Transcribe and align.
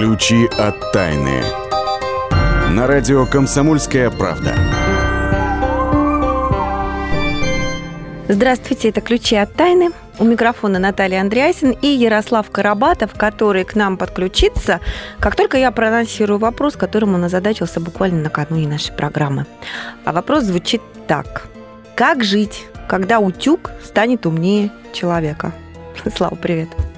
Ключи 0.00 0.48
от 0.58 0.92
тайны. 0.92 1.42
На 2.70 2.86
радио 2.86 3.26
«Комсомольская 3.26 4.08
правда». 4.08 4.54
Здравствуйте, 8.26 8.88
это 8.88 9.02
«Ключи 9.02 9.36
от 9.36 9.52
тайны». 9.52 9.90
У 10.18 10.24
микрофона 10.24 10.78
Наталья 10.78 11.20
Андреасин 11.20 11.72
и 11.82 11.86
Ярослав 11.86 12.50
Карабатов, 12.50 13.12
который 13.14 13.64
к 13.64 13.74
нам 13.74 13.98
подключится, 13.98 14.80
как 15.18 15.36
только 15.36 15.58
я 15.58 15.70
проанонсирую 15.70 16.38
вопрос, 16.38 16.76
которым 16.76 17.14
он 17.14 17.24
озадачился 17.24 17.78
буквально 17.78 18.22
накануне 18.22 18.66
нашей 18.66 18.94
программы. 18.94 19.44
А 20.06 20.14
вопрос 20.14 20.44
звучит 20.44 20.80
так. 21.08 21.46
Как 21.94 22.24
жить, 22.24 22.64
когда 22.88 23.18
утюг 23.18 23.70
станет 23.84 24.24
умнее 24.24 24.70
человека? 24.94 25.52
Слава, 26.16 26.36
привет. 26.36 26.70
Привет, 26.70 26.89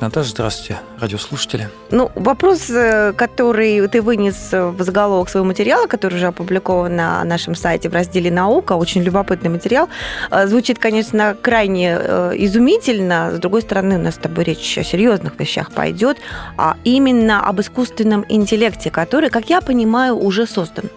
Наташа, 0.00 0.30
здравствуйте, 0.30 0.80
радиослушатели. 1.00 1.68
Ну, 1.90 2.10
вопрос, 2.14 2.70
э, 2.70 3.12
который 3.12 3.86
ты 3.88 4.00
вынес 4.00 4.50
в 4.52 4.82
заголовок 4.82 5.28
своего 5.28 5.46
материала, 5.46 5.86
который 5.86 6.14
уже 6.14 6.26
опубликован 6.26 6.94
на 6.94 7.24
нашем 7.24 7.54
сайте 7.54 7.88
в 7.88 7.94
разделе 7.94 8.30
«Наука», 8.30 8.74
очень 8.74 9.02
любопытный 9.02 9.50
материал, 9.50 9.88
э, 10.30 10.46
звучит, 10.46 10.78
конечно, 10.78 11.36
крайне 11.40 11.98
э, 11.98 12.32
изумительно. 12.36 13.32
С 13.34 13.38
другой 13.38 13.62
стороны, 13.62 13.96
у 13.96 14.02
нас 14.02 14.14
с 14.14 14.18
тобой 14.18 14.44
речь 14.44 14.78
о 14.78 14.84
серьезных 14.84 15.38
вещах 15.38 15.72
пойдет, 15.72 16.18
а 16.56 16.76
именно 16.84 17.42
об 17.46 17.60
искусственном 17.60 18.24
интеллекте, 18.28 18.90
который, 18.90 19.30
как 19.30 19.50
я 19.50 19.60
понимаю, 19.60 20.16
уже 20.16 20.46
создан. 20.46 20.90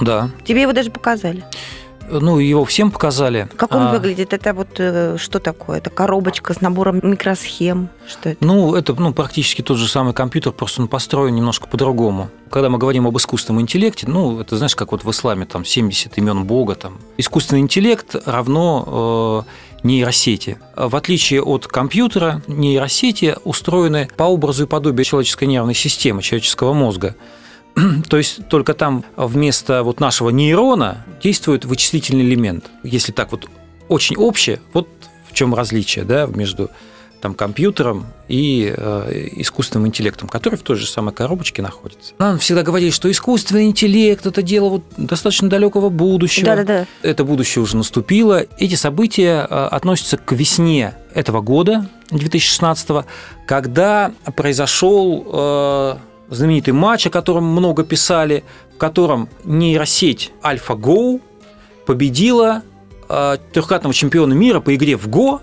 Да. 0.00 0.30
Тебе 0.44 0.62
его 0.62 0.72
даже 0.72 0.90
показали. 0.90 1.44
Ну, 2.08 2.38
его 2.38 2.64
всем 2.64 2.90
показали. 2.90 3.48
Как 3.56 3.74
он 3.74 3.82
а... 3.82 3.92
выглядит? 3.92 4.32
Это 4.32 4.54
вот 4.54 4.68
э, 4.78 5.16
что 5.18 5.38
такое? 5.38 5.78
Это 5.78 5.90
коробочка 5.90 6.54
с 6.54 6.60
набором 6.60 7.00
микросхем? 7.02 7.88
Что 8.06 8.30
это? 8.30 8.44
Ну, 8.44 8.74
это 8.74 8.94
ну, 8.94 9.12
практически 9.12 9.62
тот 9.62 9.78
же 9.78 9.88
самый 9.88 10.14
компьютер, 10.14 10.52
просто 10.52 10.82
он 10.82 10.88
построен 10.88 11.34
немножко 11.34 11.66
по-другому. 11.66 12.30
Когда 12.50 12.68
мы 12.68 12.78
говорим 12.78 13.06
об 13.06 13.16
искусственном 13.16 13.62
интеллекте, 13.62 14.06
ну, 14.08 14.40
это 14.40 14.56
знаешь, 14.56 14.76
как 14.76 14.92
вот 14.92 15.04
в 15.04 15.10
исламе, 15.10 15.46
там, 15.46 15.64
70 15.64 16.16
имен 16.18 16.44
Бога, 16.44 16.74
там. 16.74 16.98
Искусственный 17.16 17.60
интеллект 17.60 18.14
равно 18.24 19.44
э, 19.46 19.86
нейросети. 19.86 20.58
В 20.76 20.94
отличие 20.96 21.42
от 21.42 21.66
компьютера, 21.66 22.42
нейросети 22.46 23.36
устроены 23.44 24.08
по 24.16 24.24
образу 24.24 24.64
и 24.64 24.66
подобию 24.66 25.04
человеческой 25.04 25.44
нервной 25.44 25.74
системы, 25.74 26.22
человеческого 26.22 26.72
мозга. 26.72 27.16
То 28.08 28.16
есть 28.16 28.48
только 28.48 28.74
там 28.74 29.04
вместо 29.16 29.82
вот 29.82 30.00
нашего 30.00 30.30
нейрона 30.30 31.04
действует 31.22 31.64
вычислительный 31.64 32.24
элемент. 32.24 32.66
Если 32.82 33.12
так 33.12 33.30
вот 33.32 33.48
очень 33.88 34.16
общее, 34.16 34.60
вот 34.72 34.88
в 35.28 35.34
чем 35.34 35.54
различие 35.54 36.04
да, 36.04 36.26
между 36.26 36.70
там, 37.20 37.34
компьютером 37.34 38.06
и 38.28 38.72
э, 38.76 39.28
искусственным 39.36 39.88
интеллектом, 39.88 40.28
который 40.28 40.56
в 40.56 40.62
той 40.62 40.76
же 40.76 40.86
самой 40.86 41.14
коробочке 41.14 41.62
находится. 41.62 42.14
Нам 42.18 42.38
всегда 42.38 42.62
говорили, 42.62 42.90
что 42.90 43.10
искусственный 43.10 43.66
интеллект– 43.66 44.26
это 44.28 44.42
дело 44.42 44.68
вот 44.68 44.82
достаточно 44.96 45.48
далекого 45.48 45.88
будущего. 45.88 46.46
Да-да-да. 46.46 46.86
Это 47.02 47.24
будущее 47.24 47.62
уже 47.62 47.76
наступило. 47.76 48.44
Эти 48.58 48.74
события 48.74 49.46
э, 49.48 49.66
относятся 49.66 50.18
к 50.18 50.32
весне 50.32 50.94
этого 51.14 51.40
года, 51.40 51.88
2016 52.10 53.04
когда 53.46 54.12
произошел 54.36 55.26
э, 55.26 55.96
знаменитый 56.28 56.72
матч, 56.72 57.06
о 57.06 57.10
котором 57.10 57.44
много 57.44 57.84
писали, 57.84 58.44
в 58.74 58.78
котором 58.78 59.28
нейросеть 59.44 60.32
AlphaGo 60.42 61.20
победила 61.86 62.62
э, 63.08 63.36
трехкратного 63.52 63.94
чемпиона 63.94 64.34
мира 64.34 64.60
по 64.60 64.74
игре 64.74 64.96
в 64.96 65.08
Го 65.08 65.40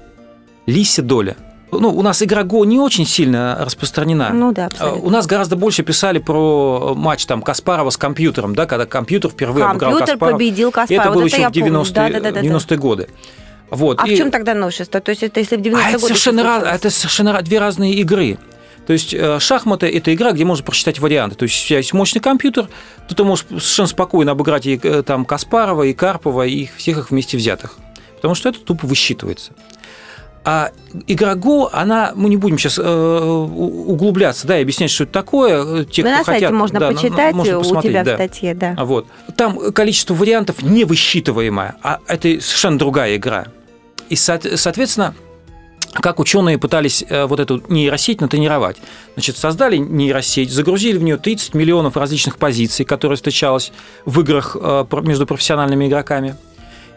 Лиси 0.66 1.02
Доля. 1.02 1.36
Ну, 1.72 1.90
у 1.90 2.02
нас 2.02 2.22
игра 2.22 2.44
Го 2.44 2.66
не 2.66 2.80
очень 2.80 3.06
сильно 3.06 3.58
распространена. 3.60 4.30
Ну 4.32 4.52
да, 4.52 4.68
абсолютно. 4.68 5.02
У 5.02 5.10
нас 5.10 5.26
гораздо 5.26 5.56
больше 5.56 5.84
писали 5.84 6.20
про 6.20 6.94
матч 6.96 7.26
там 7.26 7.42
Каспарова 7.42 7.90
с 7.90 7.98
компьютером, 7.98 8.56
да, 8.56 8.66
когда 8.66 8.86
компьютер 8.86 9.32
впервые 9.32 9.66
компьютер 9.66 9.88
обыграл 9.88 10.08
Каспарова. 10.08 10.38
победил 10.38 10.72
Каспарова. 10.72 11.02
Это 11.02 11.14
было 11.14 11.22
вот 11.24 11.32
еще 11.32 11.42
это 11.42 11.50
в 11.50 11.54
90-е, 11.54 12.14
да, 12.14 12.20
да, 12.20 12.32
да, 12.32 12.42
90 12.42 12.78
годы. 12.78 13.10
Вот. 13.70 14.00
А 14.00 14.08
и... 14.08 14.14
в 14.14 14.18
чем 14.18 14.30
тогда 14.30 14.54
новшество? 14.54 15.02
То 15.02 15.10
есть 15.10 15.24
это 15.24 15.40
если 15.40 15.56
в 15.56 15.62
90-е 15.62 15.74
а 15.74 15.84
годы... 15.84 15.90
Это 15.90 16.00
совершенно, 16.00 16.44
раз, 16.44 16.64
это 16.64 16.90
совершенно 16.92 17.42
две 17.42 17.60
разные 17.60 17.94
игры. 17.96 18.38
То 18.86 18.94
есть 18.94 19.14
э, 19.14 19.40
шахматы– 19.40 19.88
это 19.94 20.14
игра, 20.14 20.32
где 20.32 20.44
можно 20.46 20.66
прочитать 20.66 21.00
варианты. 21.00 21.36
То 21.36 21.44
есть 21.44 21.64
у 21.66 21.68
тебя 21.68 21.78
есть 21.78 21.94
мощный 21.94 22.20
компьютер, 22.20 22.68
то 23.08 23.16
ты 23.16 23.24
можешь 23.24 23.46
совершенно 23.48 23.88
спокойно 23.88 24.32
обыграть 24.34 24.66
и 24.66 24.80
э, 24.82 25.04
там, 25.04 25.26
Каспарова, 25.26 25.84
и 25.84 25.94
Карпова, 25.94 26.46
и 26.46 26.68
всех 26.78 26.98
их 26.98 27.12
вместе 27.12 27.38
взятых. 27.38 27.78
Потому 28.16 28.36
что 28.36 28.50
это 28.50 28.60
тупо 28.60 28.86
высчитывается. 28.86 29.54
А 30.46 30.72
игра 31.08 31.36
Go, 31.36 31.70
она, 31.72 32.12
мы 32.16 32.30
не 32.30 32.36
будем 32.36 32.58
сейчас 32.58 32.78
э, 32.78 32.84
углубляться, 32.84 34.46
да, 34.46 34.60
и 34.60 34.62
объяснять, 34.64 34.92
что 34.92 35.06
это 35.06 35.14
такое. 35.14 35.86
Те, 35.86 36.04
на 36.04 36.18
сайте 36.18 36.46
хотят, 36.48 36.52
можно 36.52 36.80
да, 36.82 36.92
почитать, 36.92 37.34
можно 37.34 37.60
у 37.60 37.82
тебя 37.82 38.04
да. 38.04 38.12
в 38.12 38.16
статье, 38.16 38.54
да. 38.54 38.76
Вот. 38.80 39.08
Там 39.38 39.72
количество 39.72 40.14
вариантов 40.14 40.62
невысчитываемое, 40.62 41.76
а 41.82 42.00
это 42.08 42.28
совершенно 42.42 42.78
другая 42.78 43.16
игра. 43.16 43.48
И, 44.10 44.18
соответственно, 44.18 45.16
как 46.02 46.20
ученые 46.20 46.58
пытались 46.58 47.04
э, 47.08 47.26
вот 47.26 47.40
эту 47.40 47.64
нейросеть 47.70 48.22
натренировать. 48.22 48.78
Значит, 49.14 49.38
создали 49.38 49.78
нейросеть, 49.78 50.52
загрузили 50.52 50.98
в 50.98 51.04
нее 51.04 51.18
30 51.18 51.54
миллионов 51.54 51.98
различных 51.98 52.38
позиций, 52.38 52.86
которые 52.86 53.16
встречалась 53.16 53.72
в 54.06 54.20
играх 54.22 54.58
э, 54.60 54.86
между 55.04 55.28
профессиональными 55.28 55.88
игроками. 55.88 56.36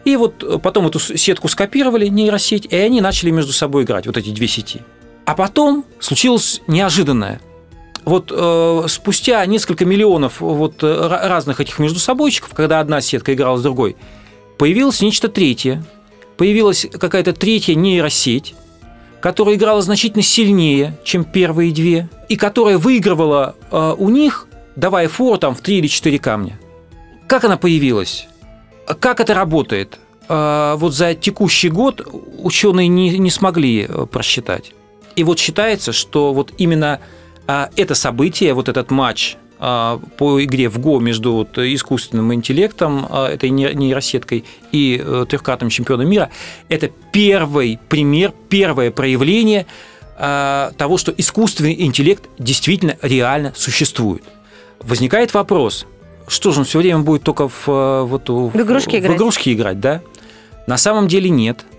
И 0.05 0.15
вот 0.15 0.43
э, 0.43 0.57
потом 0.57 0.87
эту 0.87 0.99
сетку 0.99 1.47
скопировали, 1.47 2.07
нейросеть, 2.07 2.65
и 2.65 2.75
они 2.75 3.01
начали 3.01 3.29
между 3.29 3.53
собой 3.53 3.83
играть, 3.83 4.07
вот 4.07 4.17
эти 4.17 4.29
две 4.31 4.47
сети. 4.47 4.81
А 5.25 5.35
потом 5.35 5.85
случилось 5.99 6.61
неожиданное. 6.67 7.41
Вот 8.03 8.31
э, 8.33 8.85
спустя 8.87 9.45
несколько 9.45 9.85
миллионов 9.85 10.39
вот 10.39 10.81
разных 10.81 11.59
этих 11.59 11.77
между 11.77 11.99
собойчиков, 11.99 12.53
когда 12.53 12.79
одна 12.79 13.01
сетка 13.01 13.33
играла 13.33 13.57
с 13.57 13.61
другой, 13.61 13.97
появилось 14.57 15.01
нечто 15.01 15.27
третье. 15.27 15.83
Появилась 16.37 16.85
какая-то 16.99 17.33
третья 17.33 17.73
нейросеть, 17.73 18.55
которая 19.27 19.55
играла 19.55 19.81
значительно 19.81 20.23
сильнее, 20.23 20.97
чем 21.03 21.25
первые 21.25 21.73
две, 21.73 22.07
и 22.29 22.37
которая 22.37 22.77
выигрывала 22.77 23.57
э, 23.69 23.95
у 23.97 24.07
них, 24.07 24.47
давая 24.77 25.09
фору 25.09 25.37
там 25.37 25.53
в 25.53 25.59
три 25.59 25.79
или 25.79 25.87
четыре 25.87 26.17
камня. 26.17 26.57
Как 27.27 27.43
она 27.43 27.57
появилась? 27.57 28.25
Как 29.01 29.19
это 29.19 29.33
работает? 29.33 29.99
Э, 30.29 30.75
вот 30.77 30.93
за 30.93 31.13
текущий 31.13 31.67
год 31.67 32.07
ученые 32.37 32.87
не, 32.87 33.19
не 33.19 33.29
смогли 33.29 33.85
э, 33.85 34.05
просчитать. 34.05 34.71
И 35.17 35.25
вот 35.25 35.39
считается, 35.39 35.91
что 35.91 36.33
вот 36.33 36.53
именно 36.57 37.01
э, 37.47 37.67
это 37.75 37.95
событие, 37.95 38.53
вот 38.53 38.69
этот 38.69 38.91
матч 38.91 39.35
по 39.59 40.43
игре 40.43 40.69
в 40.69 40.79
Го 40.79 40.99
между 40.99 41.33
вот 41.33 41.57
искусственным 41.57 42.33
интеллектом, 42.33 43.07
а, 43.09 43.29
этой 43.29 43.49
нейросеткой 43.49 44.45
и 44.71 45.01
э, 45.03 45.25
трехкратным 45.27 45.69
чемпионом 45.69 46.09
мира, 46.09 46.29
это 46.69 46.91
первый 47.11 47.79
пример, 47.89 48.33
первое 48.49 48.91
проявление 48.91 49.65
а, 50.17 50.71
того, 50.77 50.97
что 50.97 51.11
искусственный 51.11 51.81
интеллект 51.81 52.23
действительно 52.37 52.97
реально 53.01 53.53
существует. 53.55 54.23
Возникает 54.79 55.33
вопрос, 55.33 55.87
что 56.27 56.51
же 56.51 56.59
он 56.59 56.65
все 56.65 56.79
время 56.79 56.99
будет 56.99 57.23
только 57.23 57.47
в, 57.47 57.67
э, 57.67 58.03
вот, 58.03 58.29
в, 58.29 58.49
в, 58.49 58.61
игрушки, 58.61 58.97
в 58.97 58.99
играть. 58.99 59.17
игрушки 59.17 59.53
играть, 59.53 59.79
да? 59.79 60.01
На 60.67 60.77
самом 60.77 61.07
деле 61.07 61.29
нет– 61.29 61.65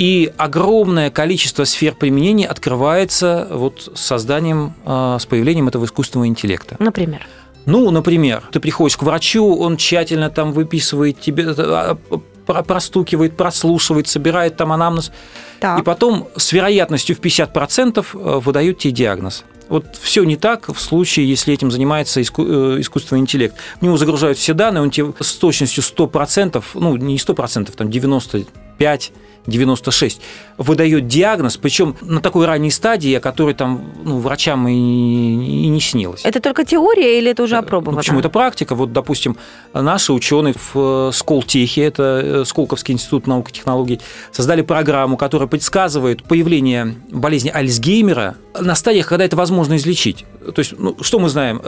и 0.00 0.32
огромное 0.38 1.10
количество 1.10 1.64
сфер 1.64 1.94
применения 1.94 2.46
открывается 2.46 3.46
вот 3.50 3.92
с 3.94 4.00
созданием, 4.00 4.72
а, 4.86 5.18
с 5.18 5.26
появлением 5.26 5.68
этого 5.68 5.84
искусственного 5.84 6.26
интеллекта. 6.26 6.76
Например? 6.78 7.26
Ну, 7.66 7.90
например, 7.90 8.42
ты 8.50 8.60
приходишь 8.60 8.96
к 8.96 9.02
врачу, 9.02 9.54
он 9.54 9.76
тщательно 9.76 10.30
там 10.30 10.52
выписывает 10.52 11.20
тебе, 11.20 11.54
а, 11.54 11.98
простукивает, 12.46 13.36
прослушивает, 13.36 14.08
собирает 14.08 14.56
там 14.56 14.72
анамнез. 14.72 15.12
Так. 15.60 15.80
И 15.80 15.82
потом 15.82 16.28
с 16.34 16.50
вероятностью 16.52 17.14
в 17.14 17.20
50% 17.20 18.06
э, 18.14 18.40
выдают 18.42 18.78
тебе 18.78 18.94
диагноз. 18.94 19.44
Вот 19.68 19.84
все 20.00 20.24
не 20.24 20.36
так 20.36 20.74
в 20.74 20.80
случае, 20.80 21.28
если 21.28 21.52
этим 21.52 21.70
занимается 21.70 22.20
иску- 22.20 22.76
э, 22.76 22.80
искусственный 22.80 23.20
интеллект. 23.20 23.54
В 23.78 23.82
него 23.82 23.98
загружают 23.98 24.38
все 24.38 24.54
данные, 24.54 24.80
он 24.80 24.90
тебе 24.90 25.12
с 25.20 25.34
точностью 25.34 25.84
100%, 25.84 26.64
ну 26.72 26.96
не 26.96 27.18
100%, 27.18 27.76
там 27.76 27.88
95% 27.88 29.12
96, 29.46 30.20
выдает 30.58 31.06
диагноз, 31.06 31.56
причем 31.56 31.96
на 32.00 32.20
такой 32.20 32.46
ранней 32.46 32.70
стадии, 32.70 33.14
о 33.14 33.20
которой 33.20 33.54
там 33.54 33.92
ну, 34.04 34.18
врачам 34.18 34.68
и, 34.68 34.72
и 34.72 35.68
не 35.68 35.80
снилось. 35.80 36.22
Это 36.24 36.40
только 36.40 36.64
теория 36.64 37.18
или 37.18 37.30
это 37.30 37.42
уже 37.42 37.56
э, 37.56 37.58
опробовано? 37.58 37.96
Ну, 37.96 37.98
почему? 37.98 38.20
Это 38.20 38.28
практика. 38.28 38.74
Вот, 38.74 38.92
допустим, 38.92 39.36
наши 39.72 40.12
ученые 40.12 40.54
в 40.54 41.08
э, 41.08 41.10
Сколтехе, 41.12 41.82
это 41.82 42.20
э, 42.24 42.44
Сколковский 42.44 42.94
институт 42.94 43.26
наук 43.26 43.50
и 43.50 43.52
технологий, 43.52 44.00
создали 44.32 44.62
программу, 44.62 45.16
которая 45.16 45.48
предсказывает 45.48 46.22
появление 46.22 46.96
болезни 47.10 47.50
Альцгеймера 47.50 48.36
на 48.58 48.74
стадиях, 48.74 49.08
когда 49.08 49.24
это 49.24 49.36
возможно 49.36 49.76
излечить. 49.76 50.24
То 50.54 50.58
есть, 50.58 50.74
ну, 50.78 50.96
что 51.00 51.18
мы 51.18 51.28
знаем? 51.28 51.62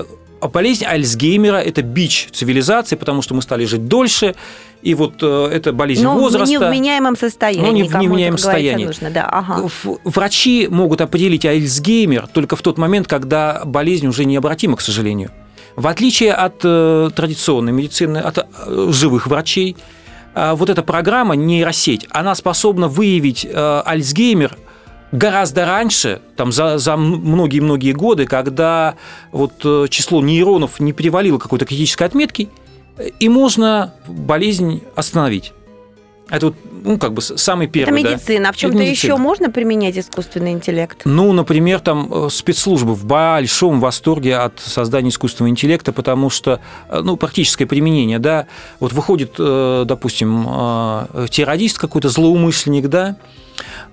Болезнь 0.49 0.85
Альцгеймера– 0.85 1.57
это 1.59 1.83
бич 1.83 2.29
цивилизации, 2.33 2.97
потому 2.97 3.23
что 3.23 3.35
мы 3.35 3.43
стали 3.43 3.65
жить 3.65 3.87
дольше, 3.87 4.35
и 4.83 4.95
вот 4.95 5.23
э, 5.23 5.49
это 5.53 5.73
болезнь 5.73 6.03
Но 6.03 6.19
возраста. 6.19 6.47
в 6.47 6.51
невменяемом 6.51 7.17
состоянии. 7.17 7.62
Но 7.63 7.73
не 7.73 7.83
в 7.85 7.95
невменяемом 7.95 8.39
состоянии. 8.39 8.87
Нужно, 8.87 9.11
да. 9.11 9.27
ага. 9.27 9.69
Врачи 10.05 10.69
могут 10.71 11.01
определить 11.01 11.45
Альцгеймер 11.45 12.27
только 12.27 12.57
в 12.57 12.63
тот 12.63 12.79
момент, 12.79 13.07
когда 13.07 13.63
болезнь 13.65 14.07
уже 14.07 14.25
необратима, 14.25 14.77
к 14.77 14.81
сожалению. 14.81 15.31
В 15.77 15.87
отличие 15.87 16.35
от 16.35 16.61
э, 16.65 17.11
традиционной 17.15 17.73
медицины, 17.73 18.19
от 18.19 18.39
э, 18.39 18.89
живых 18.93 19.27
врачей, 19.27 19.77
э, 20.35 20.53
вот 20.55 20.69
эта 20.69 20.83
программа 20.83 21.35
нейросеть, 21.35 22.07
она 22.11 22.35
способна 22.35 22.89
выявить 22.89 23.47
э, 23.47 23.83
Альцгеймер 23.85 24.59
гораздо 25.13 25.65
раньше, 25.65 26.21
там 26.37 26.53
за, 26.53 26.79
за 26.79 26.97
многие-многие 26.97 27.93
годы, 27.93 28.27
когда 28.27 28.97
вот 29.31 29.53
э, 29.65 29.87
число 29.89 30.21
нейронов 30.21 30.81
не 30.81 30.93
перевалило 30.93 31.39
какой-то 31.39 31.65
критической 31.65 32.07
отметки, 32.07 32.49
и 33.19 33.29
можно 33.29 33.95
болезнь 34.07 34.83
остановить. 34.95 35.53
Это 36.33 36.47
вот, 36.47 36.57
ну, 36.83 36.97
как 36.97 37.13
бы 37.13 37.21
самый 37.21 37.67
первый. 37.67 38.01
Это 38.01 38.15
медицина. 38.15 38.45
Да. 38.45 38.49
А 38.49 38.53
в 38.53 38.57
чем-то 38.57 38.83
еще 38.83 39.19
можно 39.19 39.51
применять 39.51 39.99
искусственный 39.99 40.53
интеллект? 40.53 41.03
Ну, 41.05 41.31
например, 41.35 41.81
там 41.81 42.09
э, 42.11 42.29
спецслужбы 42.31 42.95
в 42.95 43.05
большом 43.05 43.81
восторге 43.81 44.39
от 44.39 44.59
создания 44.59 45.11
искусственного 45.11 45.51
интеллекта, 45.51 45.93
потому 45.93 46.31
что, 46.31 46.61
э, 46.89 47.03
ну, 47.05 47.19
практическое 47.19 47.67
применение, 47.67 48.19
да, 48.19 48.47
вот 48.81 48.95
выходит, 48.95 49.35
э, 49.39 49.85
допустим, 49.87 50.45
террорист 51.29 51.77
какой-то, 51.77 52.09
злоумышленник, 52.09 52.89
да, 52.89 53.17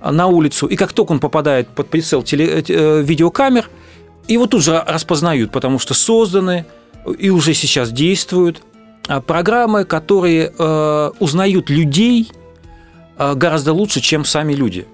на 0.02 0.28
улицу, 0.28 0.68
и 0.68 0.78
как 0.78 0.94
только 0.94 1.12
он 1.12 1.20
попадает 1.20 1.68
под 1.68 1.90
прицел 1.90 2.24
теле, 2.24 2.64
видеокамер, 3.04 3.70
его 4.30 4.46
тут 4.46 4.64
же 4.64 4.82
распознают, 4.88 5.52
потому 5.52 5.78
что 5.78 5.94
созданы 5.94 6.66
и 7.18 7.30
уже 7.32 7.54
сейчас 7.54 7.92
действуют 7.92 8.62
а, 8.62 8.79
программы, 9.26 9.86
которые 9.86 10.54
э, 10.58 11.12
узнают 11.20 11.70
людей 11.70 12.32
э, 13.18 13.34
гораздо 13.36 13.74
лучше, 13.74 14.02
чем 14.02 14.24
сами 14.24 14.54
люди. 14.54 14.86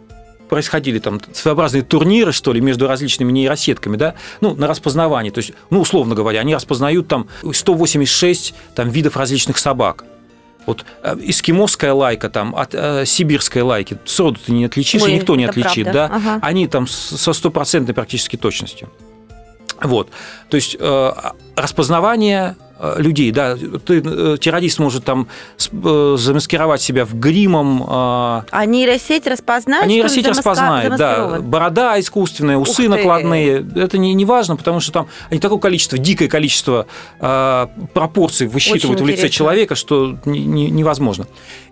Происходили 0.50 1.00
там 1.00 1.20
своеобразные 1.34 1.82
турниры, 1.84 2.32
что 2.32 2.54
ли, 2.54 2.62
между 2.62 2.88
различными 2.88 3.32
нейросетками, 3.32 3.98
да, 3.98 4.14
ну, 4.42 4.56
на 4.56 4.68
распознавание. 4.68 5.32
То 5.32 5.40
есть, 5.40 5.54
ну, 5.70 5.82
условно 5.82 6.16
говоря, 6.16 6.40
они 6.40 6.54
распознают 6.54 7.08
там 7.08 7.28
186 7.52 8.54
там, 8.76 8.90
видов 8.90 9.18
различных 9.18 9.58
собак. 9.58 10.06
Вот 10.66 10.86
э, 11.04 11.16
эскимосская 11.22 11.94
лайка 11.94 12.30
там, 12.30 12.56
от 12.56 12.74
э, 12.74 13.06
сибирской 13.06 13.64
лайки 13.64 13.98
сроду 14.06 14.40
ты 14.44 14.52
не 14.52 14.66
отличишь, 14.66 15.02
Ой, 15.02 15.12
и 15.12 15.16
никто 15.16 15.36
не 15.36 15.46
отличит, 15.46 15.86
правда. 15.86 16.10
да. 16.10 16.16
Ага. 16.16 16.40
Они 16.42 16.68
там 16.68 16.88
со 16.88 17.34
стопроцентной 17.34 17.94
практически 17.94 18.36
точностью. 18.36 18.90
Вот. 19.82 20.10
То 20.50 20.56
есть 20.56 20.78
э, 20.80 21.12
распознавание 21.56 22.56
Э, 22.56 22.65
людей, 22.98 23.32
да, 23.32 23.56
ты, 23.56 24.02
э, 24.04 24.38
террорист 24.40 24.80
может 24.80 25.06
там 25.06 25.28
э, 25.72 26.16
замаскировать 26.18 26.82
себя 26.82 27.06
в 27.06 27.18
гримом. 27.18 27.84
А 27.88 28.66
нейросеть 28.66 29.28
распознает? 29.28 29.84
А 29.84 29.88
нейросеть 29.88 30.28
распознает, 30.28 30.96
да. 30.98 31.40
Борода 31.40 32.00
искусственная, 32.00 32.58
усы 32.58 32.90
накладные. 32.90 33.66
Это 33.76 33.98
не, 33.98 34.14
не 34.14 34.26
важно, 34.26 34.56
потому 34.56 34.80
что 34.80 34.92
там 34.92 35.08
они 35.30 35.40
такое 35.40 35.60
количество, 35.60 35.98
дикое 35.98 36.28
количество 36.28 36.88
э, 37.20 37.68
пропорций 37.94 38.48
высчитывают 38.48 39.02
Очень 39.02 39.06
в 39.06 39.10
лице 39.10 39.30
человека, 39.30 39.76
что 39.76 40.18
не, 40.26 40.46
не, 40.46 40.70
невозможно. 40.70 41.28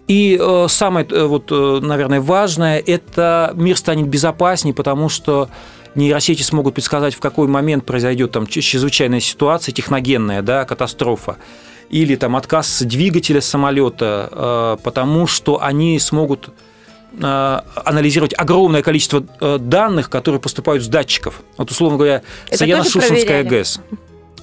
И 0.07 0.37
э, 0.39 0.65
самое, 0.69 1.05
вот, 1.05 1.51
наверное, 1.51 2.21
важное, 2.21 2.79
это 2.79 3.51
мир 3.55 3.77
станет 3.77 4.07
безопаснее, 4.07 4.73
потому 4.73 5.09
что 5.09 5.49
нейросети 5.95 6.41
смогут 6.41 6.75
предсказать, 6.75 7.13
в 7.15 7.19
какой 7.19 7.47
момент 7.47 7.85
произойдет 7.85 8.31
там 8.31 8.47
чрезвычайная 8.47 9.19
ситуация, 9.19 9.73
техногенная 9.73 10.41
да, 10.41 10.65
катастрофа, 10.65 11.37
или 11.89 12.15
там 12.15 12.35
отказ 12.35 12.81
двигателя 12.81 13.41
самолета, 13.41 14.29
э, 14.31 14.83
потому 14.83 15.27
что 15.27 15.61
они 15.61 15.99
смогут 15.99 16.49
э, 17.21 17.59
анализировать 17.85 18.33
огромное 18.37 18.81
количество 18.81 19.25
э, 19.39 19.57
данных, 19.59 20.09
которые 20.09 20.41
поступают 20.41 20.83
с 20.83 20.87
датчиков. 20.87 21.41
Вот, 21.57 21.69
условно 21.69 21.97
говоря, 21.97 22.23
Саяно-Шушенская 22.49 23.43
ГЭС. 23.43 23.79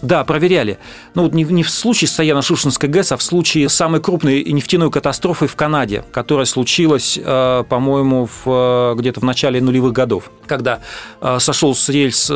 Да, 0.03 0.25
проверяли. 0.25 0.79
Ну 1.15 1.25
вот 1.25 1.35
не, 1.35 1.45
не 1.45 1.63
в 1.63 1.71
случае 1.71 2.09
с 2.09 2.19
Саяно-Шушенской 2.19 2.89
ГЭС, 2.89 3.13
а 3.13 3.17
в 3.17 3.23
случае 3.23 3.69
самой 3.69 4.01
крупной 4.01 4.45
нефтяной 4.45 4.91
катастрофы 4.91 5.47
в 5.47 5.57
Канаде, 5.57 6.05
которая 6.11 6.47
случилась, 6.47 7.19
э, 7.23 7.65
по-моему, 7.69 8.27
в, 8.27 8.43
э, 8.47 8.95
где-то 8.97 9.21
в 9.21 9.25
начале 9.25 9.61
нулевых 9.61 9.93
годов, 9.93 10.31
когда 10.47 10.81
э, 11.21 11.39
сошел 11.39 11.75
с 11.75 11.89
рельс 11.89 12.31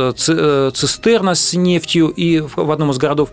цистерна 0.74 1.34
с 1.34 1.54
нефтью, 1.54 2.08
и 2.08 2.40
в 2.40 2.70
одном 2.70 2.90
из 2.90 2.98
городов 2.98 3.30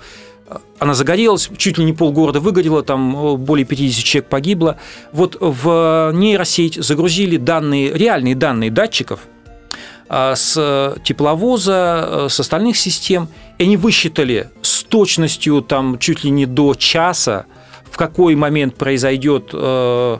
она 0.79 0.93
загорелась, 0.93 1.49
чуть 1.57 1.77
ли 1.77 1.85
не 1.85 1.93
полгорода 1.93 2.41
выгорело, 2.41 2.83
там 2.83 3.37
более 3.37 3.65
50 3.65 4.03
человек 4.03 4.29
погибло. 4.29 4.77
Вот 5.13 5.37
в 5.39 6.11
нейросеть 6.13 6.75
загрузили 6.75 7.37
данные, 7.37 7.93
реальные 7.93 8.35
данные 8.35 8.69
датчиков– 8.69 9.21
с 10.11 10.95
тепловоза, 11.03 12.05
э, 12.05 12.27
с 12.29 12.39
остальных 12.39 12.75
систем, 12.77 13.29
и 13.57 13.63
они 13.63 13.77
высчитали 13.77 14.49
с 14.61 14.83
точностью 14.83 15.61
там 15.61 15.97
чуть 15.99 16.25
ли 16.25 16.31
не 16.31 16.45
до 16.45 16.75
часа, 16.75 17.45
в 17.89 17.95
какой 17.97 18.35
момент 18.35 18.75
произойдет 18.75 19.51
э, 19.53 20.17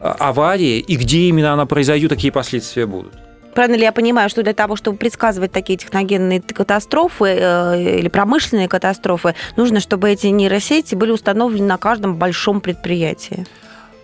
авария 0.00 0.80
и 0.80 0.96
где 0.96 1.20
именно 1.28 1.52
она 1.52 1.66
произойдет, 1.66 2.10
какие 2.10 2.32
последствия 2.32 2.86
будут. 2.86 3.12
Правильно 3.54 3.76
ли 3.76 3.82
я 3.82 3.92
понимаю, 3.92 4.28
что 4.28 4.42
для 4.42 4.54
того, 4.54 4.76
чтобы 4.76 4.98
предсказывать 4.98 5.52
такие 5.52 5.78
техногенные 5.78 6.40
катастрофы 6.40 7.26
э, 7.26 7.98
или 7.98 8.08
промышленные 8.08 8.68
катастрофы, 8.68 9.34
нужно, 9.56 9.80
чтобы 9.80 10.10
эти 10.10 10.28
нейросети 10.28 10.94
были 10.94 11.12
установлены 11.12 11.66
на 11.66 11.76
каждом 11.76 12.16
большом 12.16 12.60
предприятии? 12.60 13.46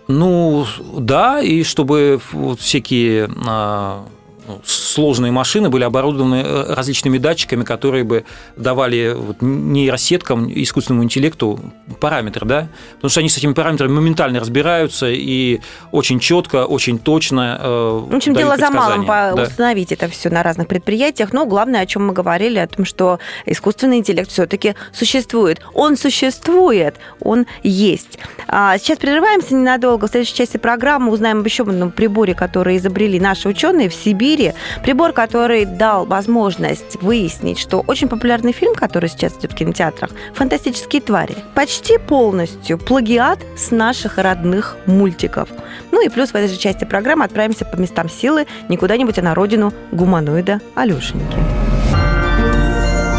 Ну, 0.07 0.65
да, 0.97 1.41
и 1.41 1.63
чтобы 1.63 2.21
вот 2.31 2.59
всякие 2.59 3.29
а, 3.47 4.05
ну, 4.47 4.61
сложные 4.63 5.31
машины 5.31 5.69
были 5.69 5.83
оборудованы 5.83 6.35
э, 6.35 6.73
различными 6.73 7.17
датчиками, 7.17 7.63
которые 7.63 8.03
бы 8.03 8.25
давали 8.55 9.13
вот 9.15 9.37
нейросеткам, 9.41 10.51
искусственному 10.53 11.03
интеллекту 11.03 11.59
параметры, 11.99 12.45
да, 12.45 12.67
потому 12.95 13.09
что 13.09 13.19
они 13.21 13.29
с 13.29 13.37
этими 13.37 13.53
параметрами 13.53 13.91
моментально 13.91 14.39
разбираются 14.39 15.07
и 15.09 15.61
очень 15.91 16.19
четко, 16.19 16.65
очень 16.65 16.99
точно. 16.99 17.59
Э, 17.59 18.05
в 18.11 18.15
общем, 18.15 18.35
дело 18.35 18.57
за 18.57 18.69
малым 18.69 19.05
да. 19.05 19.33
установить 19.33 19.91
это 19.91 20.07
все 20.09 20.29
на 20.29 20.43
разных 20.43 20.67
предприятиях, 20.67 21.33
но 21.33 21.45
главное, 21.45 21.81
о 21.81 21.85
чем 21.85 22.07
мы 22.07 22.13
говорили, 22.13 22.59
о 22.59 22.67
том, 22.67 22.85
что 22.85 23.19
искусственный 23.45 23.97
интеллект 23.97 24.29
все-таки 24.29 24.75
существует. 24.93 25.61
Он 25.73 25.97
существует, 25.97 26.95
он 27.19 27.47
есть. 27.63 28.19
А 28.47 28.77
сейчас 28.77 28.99
прерываемся 28.99 29.55
ненадолго. 29.55 30.07
В 30.07 30.11
следующей 30.11 30.35
части 30.35 30.57
программы 30.57 31.11
узнаем 31.11 31.39
об 31.39 31.45
еще 31.45 31.63
одном 31.63 31.91
приборе, 31.91 32.35
который 32.35 32.77
изобрели 32.77 33.19
наши 33.19 33.49
ученые 33.49 33.89
в 33.89 33.95
Сибири 33.95 34.34
Сибири. 34.35 34.53
Прибор, 34.83 35.13
который 35.13 35.65
дал 35.65 36.05
возможность 36.05 37.01
выяснить, 37.01 37.59
что 37.59 37.83
очень 37.87 38.07
популярный 38.07 38.51
фильм, 38.51 38.75
который 38.75 39.09
сейчас 39.09 39.33
идет 39.37 39.53
в 39.53 39.55
кинотеатрах, 39.55 40.11
«Фантастические 40.33 41.01
твари», 41.01 41.35
почти 41.53 41.97
полностью 41.97 42.77
плагиат 42.77 43.39
с 43.57 43.71
наших 43.71 44.17
родных 44.17 44.77
мультиков. 44.85 45.49
Ну 45.91 46.05
и 46.05 46.09
плюс 46.09 46.31
в 46.31 46.35
этой 46.35 46.49
же 46.49 46.57
части 46.57 46.85
программы 46.85 47.25
отправимся 47.25 47.65
по 47.65 47.75
местам 47.77 48.09
силы 48.09 48.45
не 48.69 48.77
куда-нибудь, 48.77 49.17
а 49.19 49.21
на 49.21 49.33
родину 49.33 49.73
гуманоида 49.91 50.59
Алешеньки. 50.75 51.37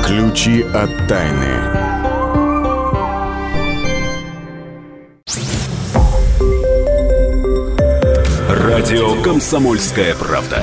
Ключи 0.06 0.62
от 0.62 0.90
тайны. 1.08 1.86
Радио 8.48 9.20
«Комсомольская 9.22 10.14
правда». 10.14 10.62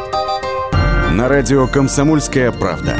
На 1.11 1.27
радио 1.27 1.67
«Комсомольская 1.67 2.51
правда». 2.51 2.95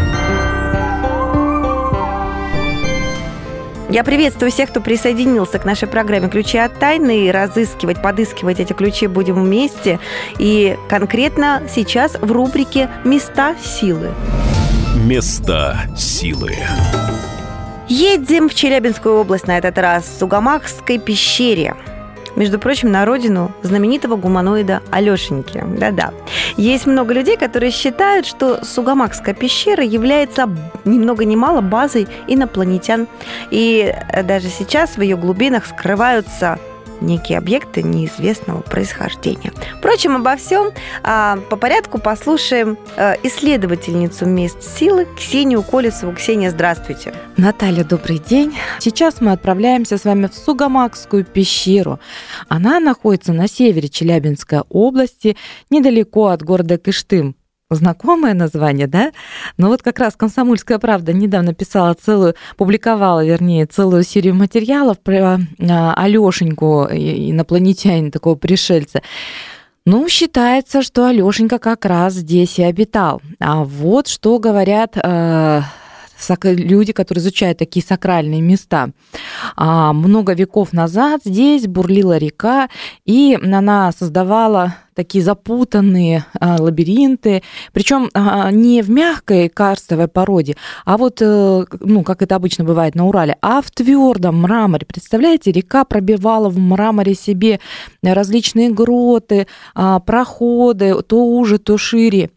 Я 3.89 4.03
приветствую 4.03 4.51
всех, 4.51 4.69
кто 4.69 4.81
присоединился 4.81 5.59
к 5.59 5.65
нашей 5.65 5.87
программе 5.87 6.27
«Ключи 6.27 6.57
от 6.57 6.77
тайны». 6.77 7.27
И 7.27 7.31
разыскивать, 7.31 8.01
подыскивать 8.01 8.59
эти 8.59 8.73
ключи 8.73 9.07
будем 9.07 9.35
вместе. 9.35 9.99
И 10.39 10.77
конкретно 10.89 11.63
сейчас 11.73 12.17
в 12.19 12.29
рубрике 12.33 12.89
«Места 13.05 13.55
силы». 13.63 14.11
Места 15.05 15.77
силы. 15.95 16.57
Едем 17.87 18.49
в 18.49 18.53
Челябинскую 18.53 19.15
область 19.15 19.47
на 19.47 19.57
этот 19.57 19.77
раз, 19.77 20.03
в 20.03 20.19
Сугамахской 20.19 20.99
пещере. 20.99 21.75
Между 22.35 22.59
прочим, 22.59 22.91
на 22.91 23.05
родину 23.05 23.51
знаменитого 23.61 24.15
гуманоида 24.15 24.81
Алешеньки. 24.91 25.63
Да-да. 25.77 26.13
Есть 26.57 26.85
много 26.85 27.13
людей, 27.13 27.37
которые 27.37 27.71
считают, 27.71 28.25
что 28.25 28.63
Сугамакская 28.63 29.33
пещера 29.33 29.83
является 29.83 30.49
ни 30.85 30.97
много 30.97 31.25
ни 31.25 31.35
мало 31.35 31.61
базой 31.61 32.07
инопланетян. 32.27 33.07
И 33.49 33.93
даже 34.23 34.47
сейчас 34.47 34.97
в 34.97 35.01
ее 35.01 35.17
глубинах 35.17 35.65
скрываются 35.65 36.59
некие 37.01 37.37
объекты 37.37 37.83
неизвестного 37.83 38.61
происхождения. 38.61 39.51
Впрочем, 39.77 40.15
обо 40.15 40.35
всем 40.35 40.71
а, 41.03 41.37
по 41.49 41.55
порядку 41.55 41.99
послушаем 41.99 42.77
а, 42.95 43.15
исследовательницу 43.23 44.25
мест 44.25 44.61
силы 44.61 45.07
Ксению 45.17 45.63
Колесову. 45.63 46.13
Ксения, 46.13 46.49
здравствуйте. 46.51 47.13
Наталья, 47.37 47.83
добрый 47.83 48.19
день. 48.19 48.55
Сейчас 48.79 49.21
мы 49.21 49.31
отправляемся 49.31 49.97
с 49.97 50.05
вами 50.05 50.27
в 50.27 50.35
Сугамакскую 50.35 51.25
пещеру. 51.25 51.99
Она 52.47 52.79
находится 52.79 53.33
на 53.33 53.47
севере 53.47 53.89
Челябинской 53.89 54.61
области, 54.69 55.35
недалеко 55.69 56.27
от 56.27 56.43
города 56.43 56.77
Кыштым 56.77 57.35
знакомое 57.75 58.33
название, 58.33 58.87
да? 58.87 59.11
Но 59.57 59.67
вот 59.67 59.81
как 59.81 59.99
раз 59.99 60.15
«Комсомольская 60.15 60.79
правда» 60.79 61.13
недавно 61.13 61.53
писала 61.53 61.93
целую, 61.93 62.35
публиковала, 62.57 63.25
вернее, 63.25 63.65
целую 63.65 64.03
серию 64.03 64.35
материалов 64.35 64.99
про 64.99 65.39
а, 65.59 65.93
Алёшеньку, 65.95 66.87
инопланетянина, 66.91 68.11
такого 68.11 68.35
пришельца. 68.35 69.01
Ну, 69.85 70.07
считается, 70.09 70.83
что 70.83 71.07
Алёшенька 71.07 71.57
как 71.57 71.85
раз 71.85 72.13
здесь 72.13 72.59
и 72.59 72.63
обитал. 72.63 73.21
А 73.39 73.63
вот 73.63 74.07
что 74.07 74.37
говорят 74.37 74.95
э, 74.95 75.61
люди, 76.43 76.93
которые 76.93 77.21
изучают 77.21 77.57
такие 77.57 77.85
сакральные 77.85 78.41
места. 78.41 78.91
А, 79.55 79.93
много 79.93 80.33
веков 80.33 80.73
назад 80.73 81.21
здесь 81.25 81.67
бурлила 81.67 82.17
река, 82.17 82.69
и 83.05 83.37
она 83.41 83.91
создавала 83.91 84.75
такие 84.93 85.23
запутанные 85.23 86.25
а, 86.39 86.57
лабиринты, 86.61 87.43
причем 87.73 88.09
а, 88.13 88.51
не 88.51 88.81
в 88.81 88.89
мягкой 88.89 89.49
карстовой 89.49 90.07
породе, 90.07 90.55
а 90.85 90.97
вот, 90.97 91.21
э, 91.21 91.65
ну, 91.79 92.03
как 92.03 92.21
это 92.21 92.35
обычно 92.35 92.63
бывает 92.65 92.95
на 92.95 93.07
Урале, 93.07 93.37
а 93.41 93.61
в 93.61 93.71
твердом 93.71 94.41
мраморе. 94.41 94.85
Представляете, 94.85 95.51
река 95.51 95.85
пробивала 95.85 96.49
в 96.49 96.57
мраморе 96.57 97.15
себе 97.15 97.59
различные 98.03 98.69
гроты, 98.69 99.47
проходы, 100.05 101.01
то 101.03 101.25
уже, 101.25 101.57
то 101.57 101.77
шире. 101.77 102.29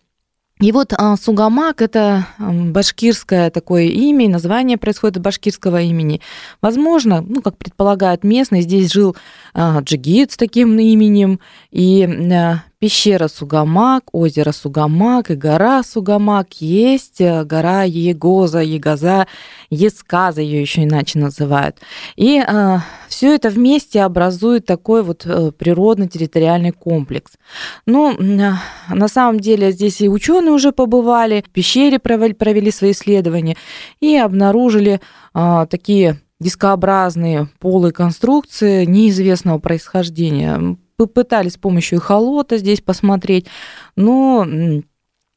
И 0.64 0.72
вот 0.72 0.94
а, 0.96 1.14
Сугамак– 1.18 1.82
это 1.82 2.26
башкирское 2.38 3.50
такое 3.50 3.82
имя, 3.82 4.30
название 4.30 4.78
происходит 4.78 5.18
от 5.18 5.22
башкирского 5.22 5.82
имени. 5.82 6.22
Возможно, 6.62 7.20
ну, 7.20 7.42
как 7.42 7.58
предполагают 7.58 8.24
местные, 8.24 8.62
здесь 8.62 8.90
жил 8.90 9.14
джигит 9.56 10.32
с 10.32 10.36
таким 10.36 10.78
именем, 10.78 11.38
и 11.70 12.04
а, 12.04 12.64
пещера 12.84 13.28
Сугамак, 13.28 14.02
озеро 14.12 14.52
Сугамак 14.52 15.30
и 15.30 15.36
гора 15.36 15.82
Сугамак 15.82 16.52
есть, 16.60 17.18
э, 17.18 17.42
гора 17.44 17.84
Егоза, 17.84 18.58
Егоза, 18.58 19.26
Есказа 19.70 20.42
ее 20.42 20.60
еще 20.60 20.84
иначе 20.84 21.18
называют. 21.18 21.78
И 22.16 22.44
э, 22.46 22.78
все 23.08 23.34
это 23.34 23.48
вместе 23.48 24.02
образует 24.02 24.66
такой 24.66 25.02
вот 25.02 25.24
э, 25.24 25.50
природно-территориальный 25.52 26.72
комплекс. 26.72 27.32
Ну, 27.86 28.12
э, 28.12 28.52
на 28.90 29.08
самом 29.08 29.40
деле 29.40 29.72
здесь 29.72 30.02
и 30.02 30.08
ученые 30.10 30.52
уже 30.52 30.72
побывали, 30.72 31.42
в 31.46 31.50
пещере 31.50 31.98
провели, 31.98 32.34
провели 32.34 32.70
свои 32.70 32.90
исследования 32.90 33.56
и 34.00 34.14
обнаружили 34.16 35.00
э, 35.34 35.66
такие 35.70 36.18
дискообразные 36.40 37.48
полые 37.58 37.92
конструкции 37.92 38.84
неизвестного 38.84 39.58
происхождения 39.58 40.76
попытались 40.96 41.54
с 41.54 41.58
помощью 41.58 41.98
эхолота 41.98 42.58
здесь 42.58 42.80
посмотреть, 42.80 43.46
но 43.96 44.46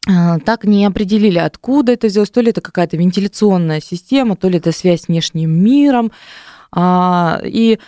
а, 0.09 0.39
так 0.39 0.63
не 0.63 0.85
определили, 0.85 1.37
откуда 1.37 1.93
это 1.93 2.07
взялось. 2.07 2.29
То 2.29 2.41
ли 2.41 2.51
это 2.51 2.61
какая-то 2.61 2.95
вентиляционная 2.97 3.81
система, 3.81 4.35
то 4.35 4.47
ли 4.47 4.57
это 4.57 4.71
связь 4.71 5.01
с 5.01 5.07
внешним 5.07 5.51
миром. 5.51 6.11
А, 6.71 7.39
и 7.43 7.79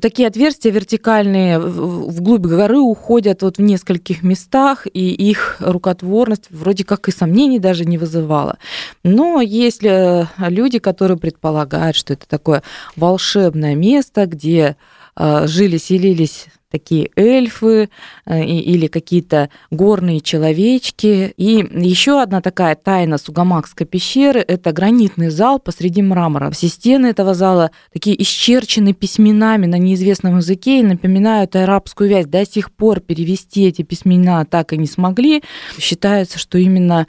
такие 0.00 0.28
отверстия 0.28 0.72
вертикальные 0.72 1.58
вглубь 1.58 2.46
горы 2.46 2.78
уходят 2.78 3.42
вот 3.42 3.58
в 3.58 3.62
нескольких 3.62 4.22
местах, 4.22 4.86
и 4.92 5.10
их 5.10 5.56
рукотворность 5.60 6.46
вроде 6.50 6.84
как 6.84 7.08
и 7.08 7.12
сомнений 7.12 7.58
даже 7.58 7.84
не 7.84 7.98
вызывала. 7.98 8.58
Но 9.04 9.40
есть 9.40 9.82
люди, 9.82 10.78
которые 10.78 11.18
предполагают, 11.18 11.96
что 11.96 12.14
это 12.14 12.26
такое 12.26 12.62
волшебное 12.96 13.74
место, 13.74 14.26
где 14.26 14.76
а, 15.14 15.46
жили, 15.46 15.78
селились 15.78 16.46
такие 16.70 17.10
эльфы 17.16 17.88
э, 18.26 18.44
или 18.44 18.86
какие-то 18.86 19.50
горные 19.70 20.20
человечки. 20.20 21.32
И 21.36 21.66
еще 21.72 22.20
одна 22.20 22.40
такая 22.40 22.74
тайна 22.74 23.18
Сугамакской 23.18 23.86
пещеры– 23.86 24.40
это 24.48 24.72
гранитный 24.72 25.30
зал 25.30 25.58
посреди 25.58 26.02
мрамора. 26.02 26.50
Все 26.50 26.68
стены 26.68 27.06
этого 27.06 27.34
зала 27.34 27.70
такие 27.92 28.20
исчерчены 28.22 28.92
письменами 28.92 29.66
на 29.66 29.78
неизвестном 29.78 30.38
языке 30.38 30.80
и 30.80 30.84
напоминают 30.84 31.54
арабскую 31.56 32.10
вязь. 32.10 32.26
До 32.26 32.44
сих 32.44 32.72
пор 32.72 33.00
перевести 33.00 33.66
эти 33.66 33.82
письмена 33.82 34.44
так 34.44 34.72
и 34.72 34.78
не 34.78 34.86
смогли. 34.86 35.42
Считается, 35.78 36.38
что 36.38 36.58
именно 36.58 37.06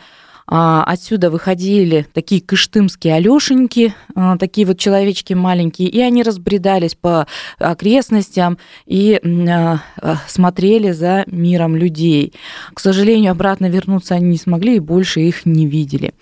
отсюда 0.50 1.30
выходили 1.30 2.08
такие 2.14 2.42
кыштымские 2.42 3.16
алешеньки, 3.16 3.94
а, 4.16 4.38
такие 4.38 4.66
вот 4.66 4.80
человечки 4.80 5.34
маленькие, 5.34 5.90
и 5.90 6.00
они 6.00 6.24
разбредались 6.24 6.96
по 6.96 7.28
окрестностям 7.60 8.58
и 8.86 9.20
а, 9.22 9.80
смотрели 10.28 10.92
за 10.92 11.26
миром 11.28 11.76
людей. 11.76 12.34
К 12.74 12.80
сожалению, 12.80 13.32
обратно 13.32 13.66
вернуться 13.66 14.16
они 14.16 14.28
не 14.28 14.38
смогли 14.38 14.78
и 14.78 14.80
больше 14.80 15.20
их 15.20 15.46
не 15.46 15.68
видели. 15.68 16.14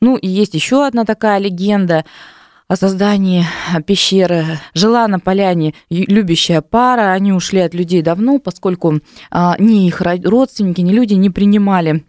Ну 0.00 0.16
и 0.16 0.26
есть 0.26 0.54
еще 0.54 0.86
одна 0.86 1.04
такая 1.04 1.38
легенда 1.38 2.06
о 2.68 2.76
создании 2.76 3.44
пещеры. 3.86 4.58
Жила 4.72 5.06
на 5.06 5.20
поляне 5.20 5.74
любящая 5.90 6.62
пара, 6.62 7.12
они 7.12 7.32
ушли 7.32 7.60
от 7.60 7.74
людей 7.74 8.00
давно, 8.00 8.38
поскольку 8.38 9.00
ни 9.58 9.86
их 9.86 10.00
родственники, 10.00 10.80
ни 10.80 10.92
люди 10.92 11.14
не 11.14 11.30
принимали 11.30 12.04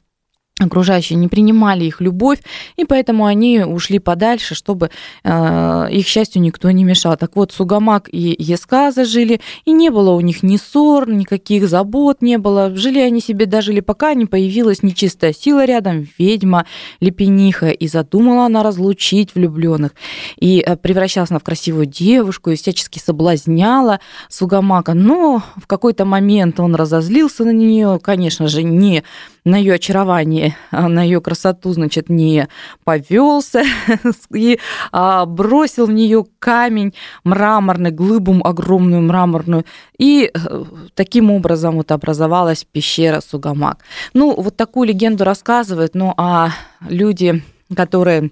окружающие 0.59 1.17
не 1.17 1.27
принимали 1.27 1.85
их 1.85 2.01
любовь, 2.01 2.39
и 2.75 2.85
поэтому 2.85 3.25
они 3.25 3.59
ушли 3.59 3.99
подальше, 3.99 4.55
чтобы 4.55 4.89
э, 5.23 5.87
их 5.91 6.07
счастью 6.07 6.41
никто 6.41 6.71
не 6.71 6.83
мешал. 6.83 7.15
Так 7.17 7.35
вот, 7.35 7.51
Сугамак 7.51 8.09
и 8.11 8.35
Есказа 8.37 9.05
жили, 9.05 9.39
и 9.65 9.71
не 9.71 9.89
было 9.89 10.11
у 10.11 10.19
них 10.19 10.43
ни 10.43 10.57
ссор, 10.57 11.09
никаких 11.09 11.67
забот 11.67 12.21
не 12.21 12.37
было. 12.37 12.75
Жили 12.75 12.99
они 12.99 13.21
себе 13.21 13.45
дожили, 13.45 13.79
пока 13.79 14.13
не 14.13 14.25
появилась 14.25 14.83
нечистая 14.83 15.33
сила 15.33 15.65
рядом, 15.65 16.07
ведьма, 16.17 16.65
лепениха, 16.99 17.69
и 17.69 17.87
задумала 17.87 18.45
она 18.45 18.63
разлучить 18.63 19.35
влюбленных. 19.35 19.91
И 20.39 20.63
э, 20.65 20.75
превращалась 20.75 21.29
она 21.29 21.39
в 21.39 21.43
красивую 21.43 21.85
девушку, 21.85 22.49
и 22.49 22.55
всячески 22.55 22.99
соблазняла 22.99 23.99
Сугамака. 24.29 24.93
Но 24.93 25.43
в 25.55 25.67
какой-то 25.67 26.05
момент 26.05 26.59
он 26.59 26.75
разозлился 26.75 27.45
на 27.45 27.51
нее, 27.51 27.99
конечно 28.01 28.47
же, 28.47 28.63
не 28.63 29.03
на 29.47 29.55
ее 29.57 29.75
очарование, 29.75 30.55
а 30.71 30.89
на 30.89 31.03
ее 31.03 31.21
красоту, 31.21 31.71
значит, 31.71 32.09
не 32.09 32.47
повелся 32.83 33.63
и 34.33 34.59
а, 34.91 35.25
бросил 35.25 35.87
в 35.87 35.91
нее 35.91 36.25
камень 36.39 36.93
мраморный, 37.23 37.91
глыбу 37.91 38.27
огромную 38.43 39.01
мраморную. 39.01 39.65
И 39.97 40.29
э, 40.33 40.63
таким 40.95 41.31
образом 41.31 41.77
вот 41.77 41.91
образовалась 41.91 42.65
пещера 42.65 43.21
Сугамак. 43.21 43.79
Ну, 44.13 44.35
вот 44.35 44.57
такую 44.57 44.89
легенду 44.89 45.23
рассказывают, 45.23 45.95
ну, 45.95 46.13
а 46.17 46.51
люди, 46.89 47.41
которые 47.73 48.31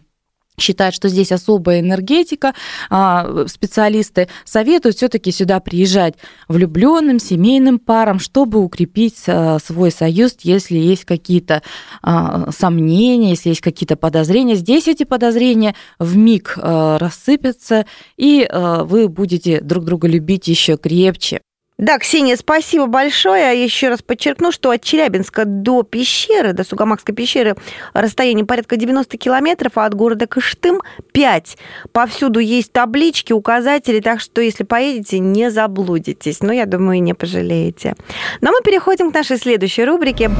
считают, 0.58 0.96
что 0.96 1.10
здесь 1.10 1.32
особая 1.32 1.80
энергетика, 1.80 2.54
а, 2.90 3.46
специалисты 3.48 4.28
советуют 4.44 4.98
все-таки 4.98 5.32
сюда 5.32 5.60
приезжать 5.60 6.16
влюбленным, 6.48 7.20
семейным 7.20 7.80
парам, 7.80 8.20
чтобы 8.20 8.60
укрепить 8.60 9.24
а, 9.28 9.60
свой 9.60 9.92
союз, 9.92 10.36
если 10.44 10.78
есть 10.78 11.06
какие-то 11.06 11.62
а, 12.02 12.52
сомнения, 12.52 13.32
если 13.32 13.50
есть 13.50 13.62
какие-то 13.62 13.96
подозрения. 13.96 14.56
Здесь 14.56 14.88
эти 14.88 15.04
подозрения 15.04 15.76
в 16.00 16.16
миг 16.18 16.58
рассыпятся, 16.58 17.86
и 18.18 18.48
вы 18.52 19.08
будете 19.08 19.62
друг 19.62 19.86
друга 19.86 20.08
любить 20.08 20.48
еще 20.48 20.78
крепче. 20.78 21.42
Да, 21.78 22.00
Ксения, 22.00 22.38
спасибо 22.38 22.86
большое. 22.86 23.42
Я 23.42 23.52
еще 23.52 23.90
раз 23.90 24.02
подчеркну, 24.02 24.54
что 24.54 24.72
от 24.72 24.82
Челябинска 24.82 25.44
до 25.44 25.84
пещеры, 25.84 26.54
до 26.54 26.64
Сугамакской 26.64 27.14
пещеры 27.14 27.56
расстояние 27.94 28.46
порядка 28.46 28.78
90 28.78 29.18
километров, 29.18 29.74
а 29.76 29.86
от 29.86 29.94
города 29.94 30.26
Кыштым 30.26 30.82
5. 31.12 31.58
Повсюду 31.92 32.40
есть 32.40 32.72
таблички, 32.72 33.34
указатели, 33.34 34.00
так 34.00 34.22
что 34.22 34.40
если 34.40 34.64
поедете, 34.64 35.20
не 35.20 35.52
заблудитесь. 35.52 36.42
Но 36.42 36.54
я 36.54 36.66
думаю, 36.66 37.04
не 37.04 37.14
пожалеете. 37.14 37.96
Но 38.40 38.52
мы 38.52 38.62
переходим 38.64 39.12
к 39.12 39.16
нашей 39.16 39.38
следующей 39.38 39.84
рубрике. 39.84 40.32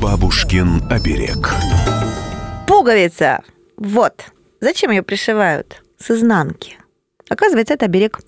Бабушкин 0.00 0.82
оберег. 0.90 1.54
Пуговица. 2.66 3.42
Вот. 3.76 4.24
Зачем 4.60 4.92
ее 4.92 5.02
пришивают? 5.02 5.82
С 5.98 6.10
изнанки. 6.10 6.78
Оказывается, 7.28 7.74
это 7.74 7.84
оберег. 7.84 8.20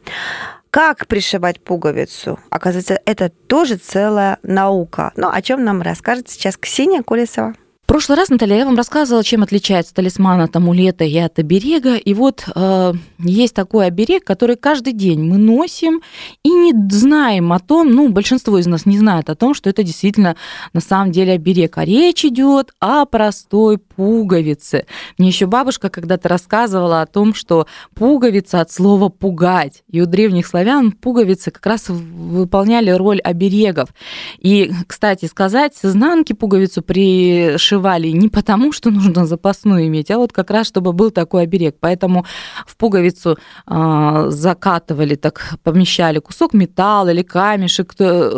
Как 0.76 1.06
пришивать 1.06 1.59
пуговицу? 1.59 2.38
Оказывается, 2.50 3.00
это 3.06 3.30
тоже 3.30 3.76
целая 3.76 4.38
наука. 4.42 5.11
Ну, 5.16 5.30
о 5.33 5.40
чем 5.40 5.64
нам 5.64 5.80
расскажет 5.80 6.28
сейчас 6.28 6.59
Ксения 6.59 7.02
Колесова. 7.02 7.54
Прошлый 7.97 8.19
раз, 8.19 8.29
Наталья, 8.29 8.59
я 8.59 8.67
вам 8.67 8.76
рассказывала, 8.76 9.25
чем 9.25 9.43
отличается 9.43 9.95
талисман 9.95 10.43
от 10.43 10.55
амулета 10.55 11.05
и 11.05 11.17
от 11.17 11.38
оберега. 11.38 11.97
И 11.97 12.12
вот 12.12 12.45
э, 12.55 12.93
есть 13.21 13.55
такой 13.55 13.87
оберег, 13.87 14.23
который 14.23 14.57
каждый 14.57 14.93
день 14.93 15.23
мы 15.23 15.38
носим 15.38 16.03
и 16.43 16.50
не 16.50 16.75
знаем 16.91 17.55
о 17.55 17.59
том, 17.59 17.91
ну, 17.91 18.11
большинство 18.11 18.59
из 18.59 18.67
нас 18.67 18.85
не 18.85 18.99
знает 18.99 19.31
о 19.31 19.35
том, 19.35 19.55
что 19.55 19.71
это 19.71 19.83
действительно 19.83 20.37
на 20.75 20.83
самом 20.83 21.11
деле 21.11 21.33
оберег. 21.33 21.79
А 21.79 21.87
речь 21.87 22.23
идет 22.26 22.75
о 22.81 23.07
простой 23.07 23.79
пуговице. 23.79 24.85
Мне 25.17 25.29
еще 25.29 25.47
бабушка 25.47 25.88
когда-то 25.88 26.29
рассказывала 26.29 27.00
о 27.00 27.07
том, 27.07 27.33
что 27.33 27.67
пуговица 27.95 28.61
от 28.61 28.71
слова 28.71 29.09
пугать. 29.09 29.85
И 29.91 30.03
у 30.03 30.07
древних 30.07 30.47
славян 30.47 30.93
пуговицы 30.93 31.50
как 31.50 31.65
раз 31.65 31.88
выполняли 31.88 32.91
роль 32.91 33.21
оберегов. 33.21 33.88
И, 34.38 34.71
кстати 34.87 35.25
сказать, 35.25 35.75
с 35.75 35.87
изнанки 35.87 36.35
пуговицу 36.35 36.83
пришивали 36.83 37.86
пришивали 37.87 38.09
не 38.09 38.28
потому, 38.28 38.73
что 38.73 38.90
нужно 38.90 39.26
запасную 39.26 39.87
иметь, 39.87 40.11
а 40.11 40.19
вот 40.19 40.33
как 40.33 40.50
раз, 40.50 40.66
чтобы 40.66 40.93
был 40.93 41.11
такой 41.11 41.43
оберег. 41.43 41.76
Поэтому 41.81 42.25
в 42.66 42.76
пуговицу 42.76 43.37
э, 43.66 44.26
закатывали, 44.28 45.14
так 45.14 45.55
помещали 45.62 46.19
кусок 46.19 46.55
металла 46.55 47.11
или 47.12 47.23
камешек 47.23 47.95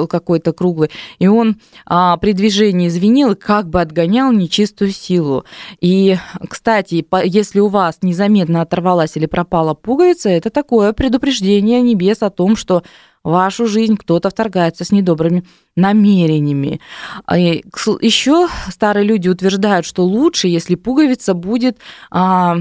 какой-то 0.09 0.52
круглый, 0.52 0.90
и 1.19 1.28
он 1.28 1.57
э, 1.90 2.17
при 2.21 2.33
движении 2.33 2.88
звенел 2.88 3.33
и 3.33 3.37
как 3.37 3.69
бы 3.69 3.81
отгонял 3.81 4.33
нечистую 4.33 4.90
силу. 4.90 5.45
И, 5.81 6.17
кстати, 6.49 7.05
если 7.25 7.61
у 7.61 7.69
вас 7.69 7.99
незаметно 8.02 8.62
оторвалась 8.62 9.17
или 9.17 9.26
пропала 9.26 9.75
пуговица, 9.75 10.28
это 10.28 10.50
такое 10.50 10.93
предупреждение 10.93 11.81
небес 11.81 12.23
о 12.23 12.31
том, 12.31 12.57
что 12.57 12.83
в 13.25 13.31
вашу 13.31 13.67
жизнь 13.67 13.97
кто-то 13.97 14.31
вторгается 14.31 14.85
с 14.85 14.93
недобрыми 14.93 15.45
намерениями. 15.79 16.81
А, 17.25 17.39
Еще 17.39 18.49
старые 18.71 19.05
люди 19.05 19.29
утверждают, 19.29 19.87
что 19.87 20.05
лучше, 20.05 20.49
если 20.49 20.75
пуговица 20.75 21.35
будет 21.35 21.79
а, 22.11 22.59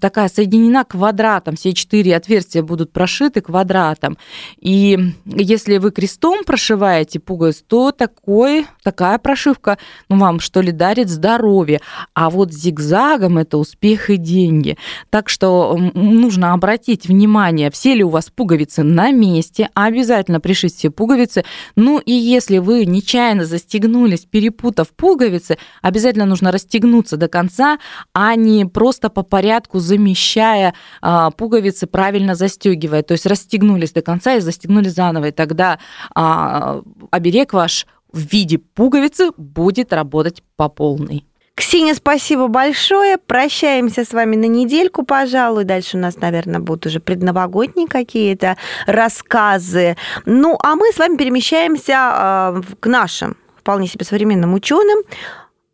такая 0.00 0.28
соединена 0.28 0.84
квадратом, 0.84 1.56
все 1.56 1.72
четыре 1.72 2.16
отверстия 2.16 2.62
будут 2.62 2.92
прошиты 2.92 3.40
квадратом. 3.40 4.18
И 4.60 4.98
если 5.24 5.78
вы 5.78 5.90
крестом 5.90 6.44
прошиваете 6.44 7.20
пуговицу, 7.20 7.64
то 7.66 7.92
такой, 7.92 8.66
такая 8.82 9.18
прошивка 9.18 9.78
ну, 10.08 10.18
вам 10.18 10.40
что 10.40 10.60
ли 10.60 10.72
дарит 10.72 11.08
здоровье. 11.08 11.80
А 12.14 12.30
вот 12.30 12.52
зигзагом 12.52 13.38
это 13.38 13.58
успех 13.58 14.10
и 14.10 14.16
деньги. 14.16 14.76
Так 15.10 15.28
что 15.28 15.76
нужно 15.94 16.52
обратить 16.52 17.06
внимание, 17.06 17.70
все 17.70 17.94
ли 17.94 18.04
у 18.04 18.08
вас 18.08 18.30
пуговицы 18.30 18.82
на 18.82 19.10
месте, 19.10 19.68
обязательно 19.74 20.40
пришить 20.40 20.74
все 20.74 20.90
пуговицы. 20.90 21.44
Ну 21.76 21.98
и 21.98 22.12
если 22.12 22.57
вы 22.60 22.84
нечаянно 22.86 23.44
застегнулись, 23.44 24.24
перепутав 24.24 24.88
пуговицы, 24.88 25.58
обязательно 25.82 26.26
нужно 26.26 26.52
расстегнуться 26.52 27.16
до 27.16 27.28
конца, 27.28 27.78
а 28.12 28.34
не 28.34 28.64
просто 28.64 29.08
по 29.10 29.22
порядку 29.22 29.78
замещая 29.78 30.74
а, 31.00 31.30
пуговицы, 31.30 31.86
правильно 31.86 32.34
застегивая. 32.34 33.02
То 33.02 33.12
есть 33.12 33.26
расстегнулись 33.26 33.92
до 33.92 34.02
конца 34.02 34.34
и 34.34 34.40
застегнули 34.40 34.88
заново. 34.88 35.28
И 35.28 35.32
тогда 35.32 35.78
а, 36.14 36.82
оберег 37.10 37.52
ваш 37.52 37.86
в 38.12 38.20
виде 38.20 38.58
пуговицы 38.58 39.30
будет 39.36 39.92
работать 39.92 40.42
по 40.56 40.68
полной. 40.68 41.24
Ксения, 41.58 41.94
спасибо 41.94 42.46
большое. 42.46 43.18
Прощаемся 43.18 44.04
с 44.04 44.12
вами 44.12 44.36
на 44.36 44.44
недельку, 44.44 45.04
пожалуй. 45.04 45.64
Дальше 45.64 45.96
у 45.96 46.00
нас, 46.00 46.16
наверное, 46.18 46.60
будут 46.60 46.86
уже 46.86 47.00
предновогодние 47.00 47.88
какие-то 47.88 48.56
рассказы. 48.86 49.96
Ну, 50.24 50.56
а 50.62 50.76
мы 50.76 50.92
с 50.92 50.98
вами 50.98 51.16
перемещаемся 51.16 52.62
э, 52.62 52.62
к 52.78 52.86
нашим 52.86 53.36
вполне 53.56 53.88
себе 53.88 54.04
современным 54.04 54.54
ученым. 54.54 55.02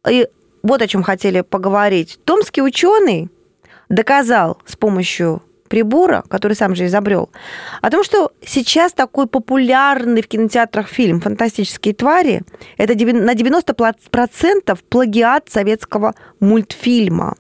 И 0.09 0.27
вот 0.63 0.81
о 0.81 0.87
чем 0.89 1.03
хотели 1.03 1.43
поговорить. 1.43 2.19
Томский 2.25 2.63
ученый 2.63 3.29
доказал 3.91 4.57
с 4.65 4.77
помощью 4.77 5.43
прибора, 5.75 6.23
который 6.29 6.53
сам 6.53 6.77
же 6.77 6.87
изобрел, 6.87 7.31
о 7.83 7.91
том, 7.91 8.05
что 8.05 8.31
сейчас 8.47 8.93
такой 8.93 9.27
популярный 9.27 10.23
в 10.23 10.29
кинотеатрах 10.29 10.87
фильм 10.87 11.21
«Фантастические 11.21 11.95
твари»– 11.95 12.43
это 12.79 12.95
на 12.95 13.35
90% 13.35 14.79
плагиат 14.89 15.51
советского 15.51 16.15
мультфильма. 16.39 17.35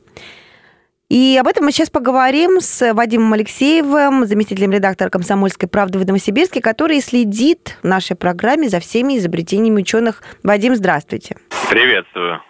И 1.08 1.38
об 1.40 1.46
этом 1.46 1.66
мы 1.66 1.70
сейчас 1.70 1.90
поговорим 1.90 2.60
с 2.60 2.92
Вадимом 2.92 3.34
Алексеевым, 3.34 4.26
заместителем 4.26 4.72
редактора 4.72 5.10
«Комсомольской 5.10 5.68
правды» 5.68 6.00
в 6.00 6.04
Новосибирске, 6.04 6.60
который 6.60 7.00
следит 7.00 7.78
в 7.84 7.86
нашей 7.86 8.16
программе 8.16 8.68
за 8.68 8.80
всеми 8.80 9.16
изобретениями 9.18 9.82
ученых. 9.82 10.24
Вадим, 10.42 10.74
здравствуйте. 10.74 11.36
Приветствую. 11.70 12.40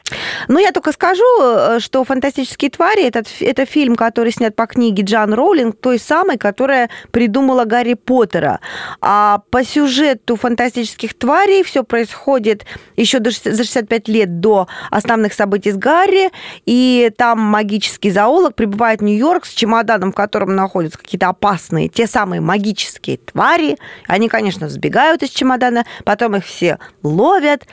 Ну, 0.48 0.58
я 0.58 0.72
только 0.72 0.92
скажу, 0.92 1.24
э, 1.40 1.78
что 1.80 2.04
«Фантастические 2.04 2.70
твари» 2.70 3.04
это,– 3.04 3.22
это 3.40 3.64
фильм, 3.64 3.96
который 3.96 4.32
снят 4.32 4.54
по 4.54 4.66
книге 4.66 5.02
Джан 5.02 5.32
Роулинг, 5.32 5.80
той 5.80 5.98
самой, 5.98 6.36
которая 6.36 6.90
придумала 7.10 7.64
Гарри 7.64 7.94
Поттера. 7.94 8.60
А 9.00 9.40
по 9.50 9.64
сюжету 9.64 10.36
«Фантастических 10.36 11.14
тварей» 11.14 11.62
все 11.62 11.84
происходит 11.84 12.66
еще 12.96 13.18
до, 13.18 13.30
за 13.30 13.64
65 13.64 14.08
лет 14.08 14.40
до 14.40 14.68
основных 14.90 15.32
событий 15.32 15.72
с 15.72 15.76
Гарри, 15.76 16.30
и 16.66 17.10
там 17.16 17.40
магический 17.40 18.10
зоолог 18.10 18.54
прибывает 18.54 19.00
в 19.00 19.04
Нью-Йорк 19.04 19.46
с 19.46 19.54
чемоданом, 19.54 20.12
в 20.12 20.14
котором 20.14 20.54
находятся 20.54 20.98
какие-то 20.98 21.28
опасные, 21.28 21.88
те 21.88 22.06
самые 22.06 22.42
магические 22.42 23.16
твари. 23.16 23.78
Они, 24.06 24.28
конечно, 24.28 24.68
сбегают 24.68 25.22
из 25.22 25.30
чемодана, 25.30 25.86
потом 26.04 26.36
их 26.36 26.44
все 26.44 26.78
ловят, 27.02 27.66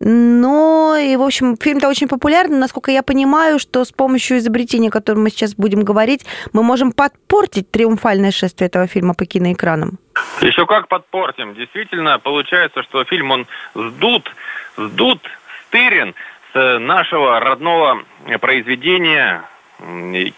но, 0.00 0.96
и, 0.96 1.16
в 1.16 1.22
общем, 1.22 1.56
фильм-то 1.56 1.88
очень 1.88 2.08
популярный. 2.08 2.58
Насколько 2.58 2.90
я 2.90 3.02
понимаю, 3.02 3.58
что 3.58 3.84
с 3.84 3.92
помощью 3.92 4.38
изобретения, 4.38 4.88
о 4.88 4.90
котором 4.90 5.22
мы 5.22 5.30
сейчас 5.30 5.54
будем 5.54 5.82
говорить, 5.82 6.26
мы 6.52 6.62
можем 6.62 6.92
подпортить 6.92 7.70
триумфальное 7.70 8.30
шествие 8.30 8.66
этого 8.66 8.86
фильма 8.86 9.14
по 9.14 9.24
киноэкранам. 9.24 9.98
Еще 10.40 10.66
как 10.66 10.88
подпортим. 10.88 11.54
Действительно, 11.54 12.18
получается, 12.18 12.82
что 12.82 13.04
фильм, 13.04 13.30
он 13.30 13.46
сдут, 13.74 14.30
сдут, 14.76 15.20
стырен 15.68 16.14
с 16.52 16.78
нашего 16.78 17.40
родного 17.40 18.02
произведения 18.40 19.42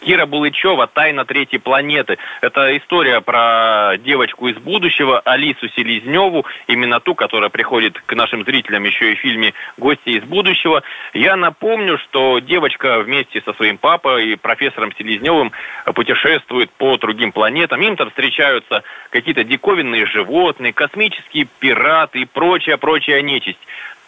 Кира 0.01 0.27
Булычева 0.27 0.89
«Тайна 0.89 1.25
третьей 1.25 1.59
планеты». 1.61 2.19
Это 2.41 2.77
история 2.77 3.21
про 3.21 3.97
девочку 3.99 4.49
из 4.49 4.57
будущего, 4.57 5.21
Алису 5.21 5.69
Селезневу, 5.69 6.45
именно 6.67 6.99
ту, 6.99 7.15
которая 7.15 7.49
приходит 7.49 8.01
к 8.01 8.13
нашим 8.15 8.45
зрителям 8.45 8.83
еще 8.85 9.13
и 9.13 9.15
в 9.15 9.21
фильме 9.21 9.55
«Гости 9.77 10.11
из 10.11 10.25
будущего». 10.25 10.83
Я 11.15 11.37
напомню, 11.37 11.99
что 11.99 12.41
девочка 12.41 12.99
вместе 13.01 13.41
со 13.43 13.53
своим 13.53 13.79
папой 13.79 14.33
и 14.33 14.37
профессором 14.37 14.93
Селезневым 14.99 15.53
путешествует 15.95 16.71
по 16.71 16.97
другим 16.97 17.31
планетам. 17.31 17.81
Им 17.83 17.97
там 17.97 18.09
встречаются 18.09 18.83
какие-то 19.11 19.45
диковинные 19.45 20.07
животные, 20.07 20.73
космические 20.73 21.47
пираты 21.61 22.23
и 22.23 22.25
прочая-прочая 22.25 23.23
нечисть. 23.23 23.61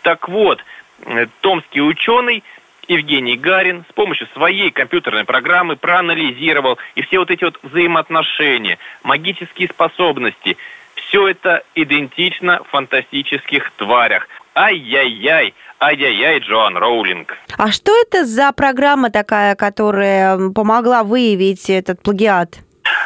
Так 0.02 0.28
вот, 0.28 0.64
э, 1.06 1.26
томский 1.40 1.80
ученый– 1.80 2.42
Евгений 2.88 3.36
Гарин 3.36 3.84
с 3.88 3.92
помощью 3.92 4.26
своей 4.28 4.70
компьютерной 4.70 5.24
программы 5.24 5.76
проанализировал 5.76 6.78
и 6.94 7.02
все 7.02 7.18
вот 7.18 7.30
эти 7.30 7.44
вот 7.44 7.58
взаимоотношения, 7.62 8.78
магические 9.02 9.68
способности, 9.68 10.56
все 10.94 11.28
это 11.28 11.62
идентично 11.74 12.62
в 12.64 12.68
фантастических 12.70 13.70
тварях. 13.76 14.26
Ай-яй-яй, 14.54 15.54
ай-яй-яй, 15.80 16.40
Джоан 16.40 16.76
Роулинг. 16.76 17.36
А 17.56 17.70
что 17.70 17.92
это 18.00 18.24
за 18.24 18.52
программа 18.52 19.10
такая, 19.10 19.54
которая 19.54 20.50
помогла 20.50 21.04
выявить 21.04 21.70
этот 21.70 22.02
плагиат? 22.02 22.58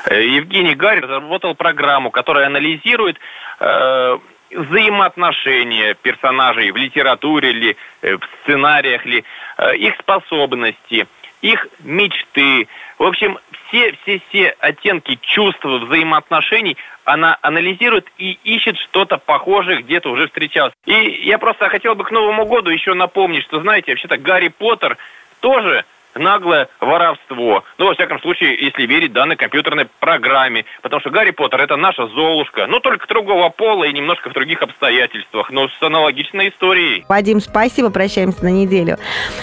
Э, 0.06 0.24
Евгений 0.24 0.74
Гарин 0.74 1.04
разработал 1.04 1.54
программу, 1.54 2.10
которая 2.10 2.46
анализирует 2.46 3.18
э, 3.60 4.18
взаимоотношения 4.54 5.94
персонажей 5.94 6.70
в 6.70 6.76
литературе 6.76 7.52
ли, 7.52 7.76
э, 8.02 8.16
в 8.16 8.20
сценариях 8.42 9.04
ли, 9.06 9.24
э, 9.58 9.76
их 9.76 9.94
способности, 9.96 11.06
их 11.40 11.66
мечты. 11.80 12.68
В 12.98 13.04
общем, 13.04 13.38
все, 13.66 13.96
все, 14.02 14.20
все 14.28 14.48
оттенки 14.60 15.18
чувств, 15.22 15.64
взаимоотношений 15.64 16.76
она 17.04 17.36
анализирует 17.42 18.06
и 18.18 18.38
ищет 18.44 18.78
что-то 18.78 19.18
похожее, 19.18 19.82
где-то 19.82 20.10
уже 20.10 20.28
встречалось. 20.28 20.72
И 20.86 21.22
я 21.24 21.38
просто 21.38 21.68
хотел 21.68 21.94
бы 21.94 22.04
к 22.04 22.10
Новому 22.10 22.46
году 22.46 22.70
еще 22.70 22.94
напомнить, 22.94 23.42
что, 23.44 23.60
знаете, 23.60 23.92
вообще-то 23.92 24.18
Гарри 24.18 24.48
Поттер 24.48 24.98
тоже 25.40 25.84
наглое 26.14 26.68
воровство. 26.80 27.64
Ну, 27.78 27.86
во 27.86 27.94
всяком 27.94 28.20
случае, 28.20 28.56
если 28.60 28.86
верить 28.86 29.12
данной 29.12 29.36
компьютерной 29.36 29.86
программе. 30.00 30.64
Потому 30.82 31.00
что 31.00 31.10
Гарри 31.10 31.30
Поттер– 31.30 31.60
это 31.62 31.76
наша 31.76 32.06
Золушка. 32.08 32.66
Но 32.66 32.80
только 32.80 33.06
другого 33.06 33.48
пола 33.48 33.84
и 33.84 33.92
немножко 33.92 34.30
в 34.30 34.32
других 34.32 34.62
обстоятельствах. 34.62 35.50
Но 35.50 35.68
с 35.68 35.82
аналогичной 35.82 36.50
историей. 36.50 37.04
Вадим, 37.08 37.40
спасибо. 37.40 37.90
Прощаемся 37.90 38.44
на 38.44 38.50
неделю. 38.50 38.98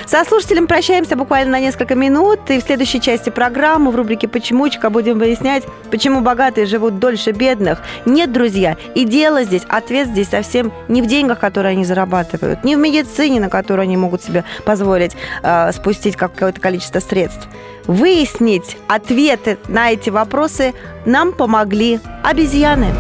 Со 0.05 0.23
слушателем 0.23 0.67
прощаемся 0.67 1.15
буквально 1.15 1.53
на 1.53 1.59
несколько 1.59 1.95
минут. 1.95 2.39
И 2.49 2.59
в 2.59 2.63
следующей 2.63 3.01
части 3.01 3.29
программы 3.29 3.91
в 3.91 3.95
рубрике 3.95 4.27
«Почемучка» 4.27 4.89
будем 4.89 5.19
выяснять, 5.19 5.63
почему 5.91 6.21
богатые 6.21 6.65
живут 6.65 6.99
дольше 6.99 7.31
бедных. 7.31 7.81
Нет, 8.05 8.31
друзья, 8.31 8.77
и 8.95 9.05
дело 9.05 9.43
здесь, 9.43 9.63
ответ 9.69 10.07
здесь 10.07 10.29
совсем 10.29 10.71
не 10.87 11.01
в 11.01 11.07
деньгах, 11.07 11.39
которые 11.39 11.71
они 11.71 11.85
зарабатывают, 11.85 12.63
не 12.63 12.75
в 12.75 12.79
медицине, 12.79 13.39
на 13.39 13.49
которую 13.49 13.83
они 13.83 13.97
могут 13.97 14.21
себе 14.21 14.43
позволить 14.65 15.15
э, 15.43 15.71
спустить 15.71 16.15
какое-то 16.59 16.69
количество 16.69 16.99
средств. 16.99 17.47
Выяснить 17.87 18.77
ответы 18.87 19.57
на 19.67 19.91
эти 19.91 20.09
вопросы 20.09 20.73
нам 21.05 21.31
помогли 21.31 21.99
обезьяны. 22.23 22.93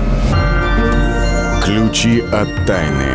Ключи 1.63 2.21
от 2.21 2.65
тайны. 2.65 3.05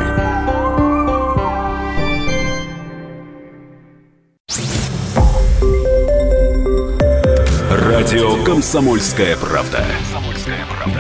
Радио 7.71 8.45
«Комсомольская 8.45 9.37
правда». 9.37 9.85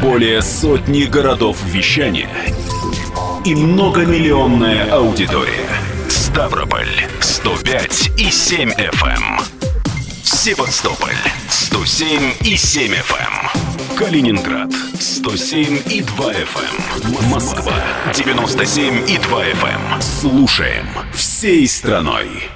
Более 0.03 0.41
сотни 0.43 1.05
городов 1.05 1.59
вещания 1.65 2.29
и 3.45 3.55
многомиллионная 3.55 4.91
аудитория. 4.91 5.69
Ставрополь 6.09 6.89
105 7.45 8.13
и 8.17 8.31
7 8.31 8.71
FM. 8.71 9.05
Эм. 9.05 9.39
Севастополь 10.23 11.13
107 11.51 12.33
и 12.41 12.57
7 12.57 12.95
FM. 12.95 13.19
Эм. 13.21 13.97
Калининград 13.99 14.73
107 14.99 15.83
и 15.91 16.01
2 16.01 16.33
FM. 16.33 17.19
Эм. 17.19 17.31
Москва 17.31 17.75
97 18.15 19.11
и 19.11 19.19
2 19.19 19.45
FM. 19.45 20.01
Слушаем 20.01 20.87
всей 21.13 21.69
страной. 21.69 22.49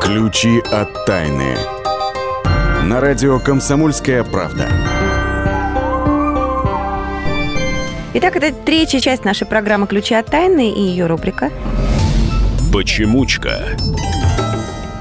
Ключи 0.00 0.60
от 0.72 1.04
тайны. 1.04 1.58
На 2.84 3.02
радио 3.02 3.38
«Комсомольская 3.38 4.24
правда». 4.24 5.01
Итак, 8.14 8.36
это 8.36 8.52
третья 8.52 9.00
часть 9.00 9.24
нашей 9.24 9.46
программы 9.46 9.86
«Ключи 9.86 10.14
от 10.14 10.26
тайны» 10.26 10.70
и 10.70 10.80
ее 10.80 11.06
рубрика 11.06 11.50
«Почемучка». 12.70 13.74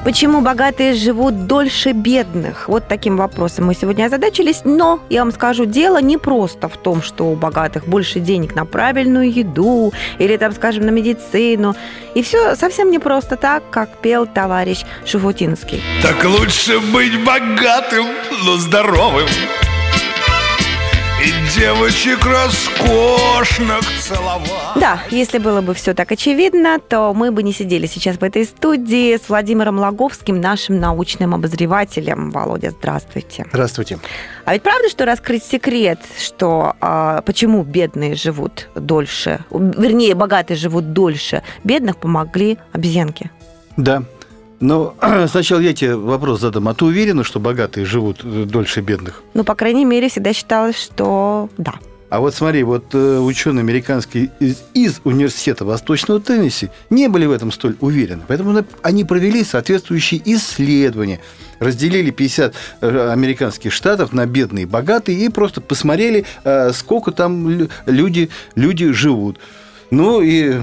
Почему 0.06 0.40
богатые 0.40 0.94
живут 0.94 1.46
дольше 1.46 1.92
бедных? 1.92 2.70
Вот 2.70 2.88
таким 2.88 3.18
вопросом 3.18 3.66
мы 3.66 3.76
сегодня 3.76 4.06
озадачились. 4.06 4.62
Но, 4.64 5.02
я 5.10 5.24
вам 5.24 5.34
скажу, 5.34 5.66
дело 5.66 6.02
не 6.02 6.18
просто 6.18 6.70
в 6.70 6.78
том, 6.78 7.04
что 7.04 7.26
у 7.26 7.36
богатых 7.36 7.86
больше 7.86 8.20
денег 8.20 8.56
на 8.56 8.66
правильную 8.66 9.30
еду 9.32 9.94
или, 10.18 10.38
там, 10.38 10.54
скажем, 10.54 10.86
на 10.86 10.90
медицину. 10.90 11.76
И 12.16 12.24
все 12.24 12.56
совсем 12.56 12.92
не 12.92 12.98
просто 12.98 13.36
так, 13.36 13.62
как 13.70 13.98
пел 13.98 14.26
товарищ 14.26 14.86
Шуфутинский. 15.06 15.84
Так 16.02 16.24
лучше 16.24 16.80
быть 16.80 17.24
богатым, 17.24 18.08
но 18.46 18.56
здоровым 18.58 19.28
девочек 21.56 22.26
роскошных 22.26 23.82
целовать. 24.00 24.50
Да, 24.76 25.02
если 25.10 25.38
было 25.38 25.62
бы 25.62 25.74
все 25.74 25.94
так 25.94 26.12
очевидно, 26.12 26.80
то 26.80 27.14
мы 27.14 27.32
бы 27.32 27.44
не 27.44 27.52
сидели 27.52 27.88
сейчас 27.88 28.18
в 28.18 28.24
этой 28.24 28.46
студии 28.46 29.18
с 29.18 29.28
Владимиром 29.28 29.78
Логовским, 29.78 30.40
нашим 30.40 30.80
научным 30.80 31.36
обозревателем. 31.36 32.32
Володя, 32.32 32.72
здравствуйте. 32.72 33.46
Здравствуйте. 33.52 34.00
А 34.46 34.54
ведь 34.54 34.64
правда, 34.64 34.90
что 34.90 35.06
раскрыть 35.06 35.44
секрет, 35.44 36.00
что 36.18 36.76
а, 36.80 37.22
почему 37.22 37.64
бедные 37.64 38.16
живут 38.16 38.70
дольше, 38.76 39.44
вернее, 39.52 40.16
богатые 40.16 40.58
живут 40.58 40.94
дольше, 40.94 41.44
бедных 41.64 41.98
помогли 41.98 42.60
обезьянки? 42.72 43.30
Да, 43.76 44.04
но 44.62 44.96
сначала 45.28 45.60
я 45.60 45.74
тебе 45.74 45.96
вопрос 45.96 46.40
задам. 46.40 46.70
А 46.70 46.74
ты 46.74 46.86
уверена, 46.86 47.24
что 47.24 47.40
богатые 47.40 47.86
живут 47.86 48.22
э, 48.24 48.46
дольше 48.46 48.82
бедных? 48.82 49.24
Ну, 49.34 49.44
по 49.44 49.56
крайней 49.56 49.84
мере, 49.86 50.08
всегда 50.08 50.32
считалось, 50.32 50.80
что 50.80 51.50
да. 51.58 51.74
А 52.10 52.20
вот 52.20 52.36
смотри, 52.36 52.64
вот 52.64 52.94
э, 52.94 53.18
ученые 53.20 53.62
американские 53.62 54.32
из, 54.40 54.64
из 54.74 55.02
университета 55.04 55.66
Восточного 55.66 56.20
Теннесси 56.20 56.70
не 56.90 57.08
были 57.08 57.26
в 57.26 57.32
этом 57.32 57.52
столь 57.52 57.76
уверены. 57.80 58.24
Поэтому 58.28 58.64
они 58.84 59.04
провели 59.04 59.44
соответствующие 59.44 60.22
исследования. 60.26 61.22
Разделили 61.60 62.12
50 62.12 62.54
э, 62.82 63.12
американских 63.12 63.74
штатов 63.74 64.14
на 64.14 64.26
бедные 64.26 64.64
и 64.64 64.68
богатые 64.68 65.18
и 65.18 65.30
просто 65.30 65.62
посмотрели, 65.62 66.26
сколько 66.74 67.12
там 67.12 67.68
люди, 67.86 68.30
люди 68.56 68.92
живут. 68.92 69.40
Ну 69.90 70.22
и 70.22 70.56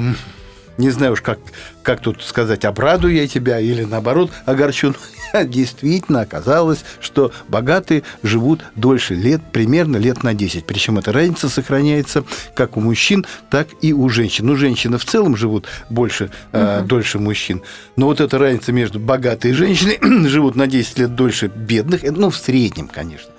не 0.78 0.90
знаю 0.90 1.12
уж, 1.12 1.20
как, 1.20 1.38
как 1.88 2.00
тут 2.00 2.22
сказать, 2.22 2.66
обрадую 2.66 3.14
я 3.14 3.26
тебя 3.26 3.58
или 3.60 3.82
наоборот 3.82 4.30
огорчу. 4.44 4.94
Действительно 5.44 6.20
оказалось, 6.20 6.84
что 7.00 7.32
богатые 7.48 8.02
живут 8.22 8.62
дольше 8.74 9.14
лет, 9.14 9.40
примерно 9.52 9.96
лет 9.96 10.22
на 10.22 10.34
10. 10.34 10.66
Причем 10.66 10.98
эта 10.98 11.14
разница 11.14 11.48
сохраняется 11.48 12.24
как 12.54 12.76
у 12.76 12.82
мужчин, 12.82 13.24
так 13.48 13.68
и 13.80 13.94
у 13.94 14.06
женщин. 14.10 14.44
Ну, 14.44 14.56
женщины 14.56 14.98
в 14.98 15.06
целом 15.06 15.34
живут 15.34 15.66
больше, 15.88 16.24
угу. 16.24 16.32
э, 16.52 16.82
дольше 16.82 17.18
мужчин. 17.20 17.62
Но 17.96 18.04
вот 18.04 18.20
эта 18.20 18.36
разница 18.36 18.70
между 18.70 19.00
богатой 19.00 19.52
и 19.52 19.54
женщиной 19.54 19.98
живут 20.28 20.56
на 20.56 20.66
10 20.66 20.98
лет 20.98 21.14
дольше 21.14 21.46
бедных, 21.46 22.02
ну, 22.02 22.28
в 22.28 22.36
среднем, 22.36 22.88
конечно. 22.88 23.30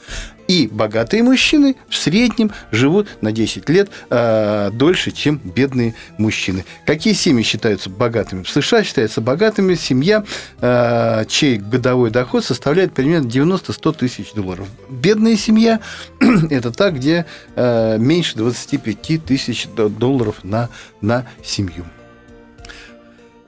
И 0.49 0.67
богатые 0.67 1.21
мужчины 1.21 1.75
в 1.87 1.95
среднем 1.95 2.51
живут 2.71 3.07
на 3.21 3.31
10 3.31 3.69
лет 3.69 3.91
э, 4.09 4.71
дольше, 4.73 5.11
чем 5.11 5.39
бедные 5.43 5.93
мужчины. 6.17 6.65
Какие 6.87 7.13
семьи 7.13 7.43
считаются 7.43 7.91
богатыми? 7.91 8.41
В 8.41 8.49
США 8.49 8.83
считается 8.83 9.21
богатыми 9.21 9.75
семья, 9.75 10.23
э, 10.59 11.25
чей 11.27 11.59
годовой 11.59 12.09
доход 12.09 12.43
составляет 12.43 12.95
примерно 12.95 13.27
90-100 13.27 13.95
тысяч 13.95 14.33
долларов. 14.33 14.67
Бедная 14.89 15.35
семья– 15.35 15.81
это 16.49 16.71
та, 16.71 16.89
где 16.89 17.27
э, 17.55 17.97
меньше 17.99 18.35
25 18.35 19.23
тысяч 19.23 19.67
долларов 19.67 20.43
на, 20.43 20.69
на 20.99 21.27
семью. 21.43 21.85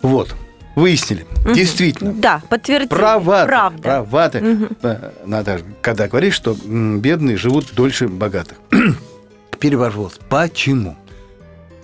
Вот. 0.04 0.36
Выяснили. 0.76 1.26
Угу. 1.46 1.54
Действительно. 1.54 2.14
Да, 2.14 2.42
подтвердили. 2.50 2.90
Праваты. 2.90 3.48
Правда. 3.48 3.82
Праваты. 3.82 4.40
Угу. 4.40 4.68
Надо, 5.26 5.62
когда 5.82 6.08
говоришь, 6.08 6.36
что 6.36 6.56
бедные 6.56 7.38
живут 7.38 7.74
дольше 7.74 8.08
богатых. 8.08 8.58
Теперь 9.52 9.76
вопрос. 9.76 10.20
Почему? 10.30 10.96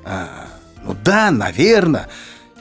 А, 0.06 0.47
ну 0.84 0.95
да, 1.04 1.32
наверное. 1.32 2.08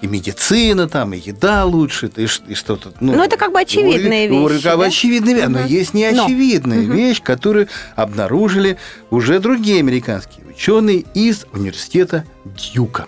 И 0.02 0.06
медицина 0.06 0.88
там, 0.88 1.14
и 1.14 1.18
еда 1.18 1.64
лучше, 1.64 2.10
и, 2.16 2.24
и 2.48 2.54
что-то. 2.54 2.92
Ну, 3.00 3.14
ну, 3.14 3.22
это 3.22 3.38
как 3.38 3.50
бы 3.50 3.60
очевидная 3.60 4.26
вещь. 4.26 4.38
Ну, 4.38 4.60
как 4.62 4.76
бы 4.76 4.86
очевидная 4.86 5.34
вещь. 5.34 5.46
Но 5.48 5.60
есть 5.60 5.94
неочевидная 5.94 6.82
но. 6.82 6.94
вещь, 6.94 7.22
которую 7.22 7.68
обнаружили 7.94 8.76
уже 9.10 9.38
другие 9.38 9.78
американские 9.78 10.44
ученые 10.46 11.04
из 11.14 11.46
университета 11.52 12.26
Дьюка. 12.44 13.06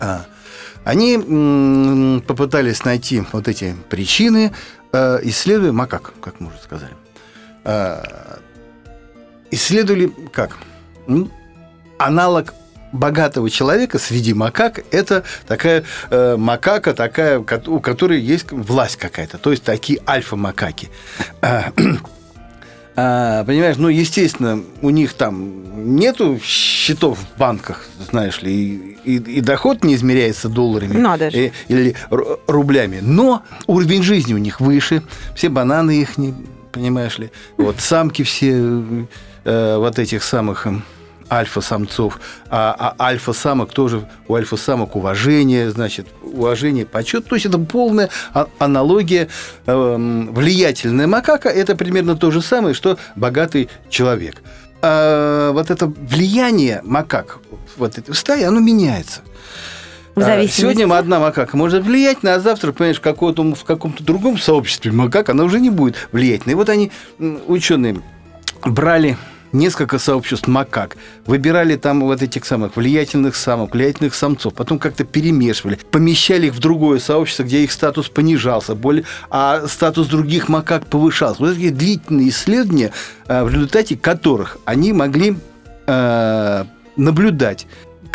А, 0.00 0.24
они 0.86 2.22
попытались 2.28 2.84
найти 2.84 3.24
вот 3.32 3.48
эти 3.48 3.74
причины, 3.90 4.52
э, 4.92 5.18
исследуя 5.24 5.72
макак, 5.72 6.12
как 6.20 6.38
мы 6.38 6.46
уже 6.46 6.58
сказали. 6.62 6.92
Э, 7.64 8.04
исследовали 9.50 10.12
как? 10.32 10.56
Аналог 11.98 12.54
богатого 12.92 13.50
человека 13.50 13.98
среди 13.98 14.32
макак– 14.32 14.84
это 14.92 15.24
такая 15.48 15.82
э, 16.10 16.36
макака, 16.36 16.94
такая, 16.94 17.40
у 17.40 17.80
которой 17.80 18.20
есть 18.20 18.52
власть 18.52 18.96
какая-то, 18.96 19.38
то 19.38 19.50
есть 19.50 19.64
такие 19.64 19.98
альфа-макаки. 20.06 20.88
А, 21.42 21.72
понимаешь, 23.44 23.76
ну, 23.76 23.88
естественно, 23.88 24.62
у 24.82 24.90
них 24.90 25.14
там 25.14 25.96
нету 25.96 26.38
счетов 26.86 27.18
в 27.18 27.38
банках, 27.38 27.84
знаешь 28.10 28.42
ли, 28.42 28.52
и, 28.52 28.98
и, 29.04 29.16
и 29.16 29.40
доход 29.40 29.82
не 29.82 29.96
измеряется 29.96 30.48
долларами 30.48 30.96
Надо 30.96 31.30
же. 31.30 31.46
И, 31.46 31.52
или 31.66 31.96
рублями. 32.46 33.00
Но 33.02 33.42
уровень 33.66 34.04
жизни 34.04 34.34
у 34.34 34.38
них 34.38 34.60
выше, 34.60 35.02
все 35.34 35.48
бананы 35.48 36.00
их 36.00 36.16
не, 36.16 36.32
понимаешь 36.70 37.18
ли, 37.18 37.32
вот 37.56 37.80
самки 37.80 38.22
все 38.22 38.60
э, 39.44 39.76
вот 39.78 39.98
этих 39.98 40.22
самых 40.22 40.68
альфа-самцов, 41.28 42.20
а, 42.50 42.76
а 42.78 43.04
альфа-самок 43.04 43.72
тоже, 43.72 44.08
у 44.28 44.36
альфа-самок 44.36 44.94
уважение, 44.94 45.70
значит, 45.72 46.06
уважение, 46.22 46.86
почет. 46.86 47.26
То 47.26 47.34
есть 47.34 47.46
это 47.46 47.58
полная 47.58 48.10
а, 48.32 48.46
аналогия. 48.60 49.26
Э, 49.66 49.96
влиятельная 50.30 51.08
макака– 51.08 51.48
это 51.62 51.74
примерно 51.74 52.14
то 52.14 52.30
же 52.30 52.42
самое, 52.42 52.76
что 52.76 52.96
богатый 53.16 53.68
человек. 53.90 54.40
А 54.82 55.52
вот 55.52 55.70
это 55.70 55.86
влияние 55.86 56.80
макак 56.84 57.38
вот 57.76 57.98
этой 57.98 58.14
стаи, 58.14 58.42
оно 58.42 58.60
меняется. 58.60 59.22
А. 60.16 60.46
Сегодня 60.46 60.90
одна 60.94 61.20
макака 61.20 61.56
может 61.56 61.84
влиять, 61.84 62.22
на 62.22 62.34
а 62.34 62.40
завтра, 62.40 62.72
понимаешь, 62.72 62.96
в 62.96 63.02
каком-то, 63.02 63.54
в 63.54 63.64
каком-то 63.64 64.02
другом 64.02 64.38
сообществе 64.38 64.90
макак, 64.90 65.28
она 65.28 65.44
уже 65.44 65.60
не 65.60 65.68
будет 65.68 66.08
влиять. 66.10 66.42
И 66.46 66.54
вот 66.54 66.70
они, 66.70 66.90
ученые, 67.18 68.00
брали 68.64 69.18
несколько 69.56 69.98
сообществ 69.98 70.46
макак, 70.46 70.96
выбирали 71.26 71.76
там 71.76 72.00
вот 72.00 72.22
этих 72.22 72.44
самых 72.44 72.76
влиятельных 72.76 73.34
самок, 73.36 73.74
влиятельных 73.74 74.14
самцов, 74.14 74.54
потом 74.54 74.78
как-то 74.78 75.04
перемешивали, 75.04 75.78
помещали 75.90 76.46
их 76.46 76.54
в 76.54 76.60
другое 76.60 76.98
сообщество, 76.98 77.42
где 77.42 77.64
их 77.64 77.72
статус 77.72 78.08
понижался, 78.08 78.74
более, 78.74 79.04
а 79.30 79.66
статус 79.66 80.06
других 80.08 80.48
макак 80.48 80.86
повышался. 80.86 81.40
Вот 81.40 81.54
такие 81.54 81.70
длительные 81.70 82.28
исследования, 82.28 82.92
э, 83.26 83.42
в 83.42 83.50
результате 83.52 83.96
которых 83.96 84.58
они 84.64 84.92
могли 84.92 85.36
э, 85.86 86.64
наблюдать 86.96 87.66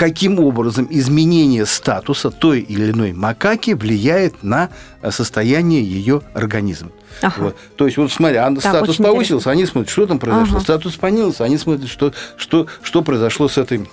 каким 0.01 0.39
образом 0.39 0.87
изменение 0.89 1.67
статуса 1.67 2.31
той 2.31 2.61
или 2.61 2.89
иной 2.89 3.13
макаки 3.13 3.75
влияет 3.75 4.41
на 4.41 4.71
э, 5.03 5.11
состояние 5.11 5.83
ее 5.83 6.23
организма. 6.33 6.89
Ага. 7.21 7.35
Вот. 7.37 7.57
То 7.75 7.85
есть, 7.85 7.97
вот 7.97 8.11
смотри, 8.11 8.37
а 8.37 8.51
статус 8.59 8.89
очень 8.89 9.03
повысился, 9.03 9.51
они 9.51 9.67
смотрят, 9.67 9.91
что 9.91 10.07
там 10.07 10.17
произошло. 10.17 10.55
Ага. 10.55 10.63
Статус 10.63 10.95
понизился, 10.95 11.43
они 11.43 11.59
смотрят, 11.59 11.87
что, 11.87 12.13
что, 12.35 12.65
что 12.81 13.03
произошло 13.03 13.47
с 13.47 13.59
этой, 13.59 13.87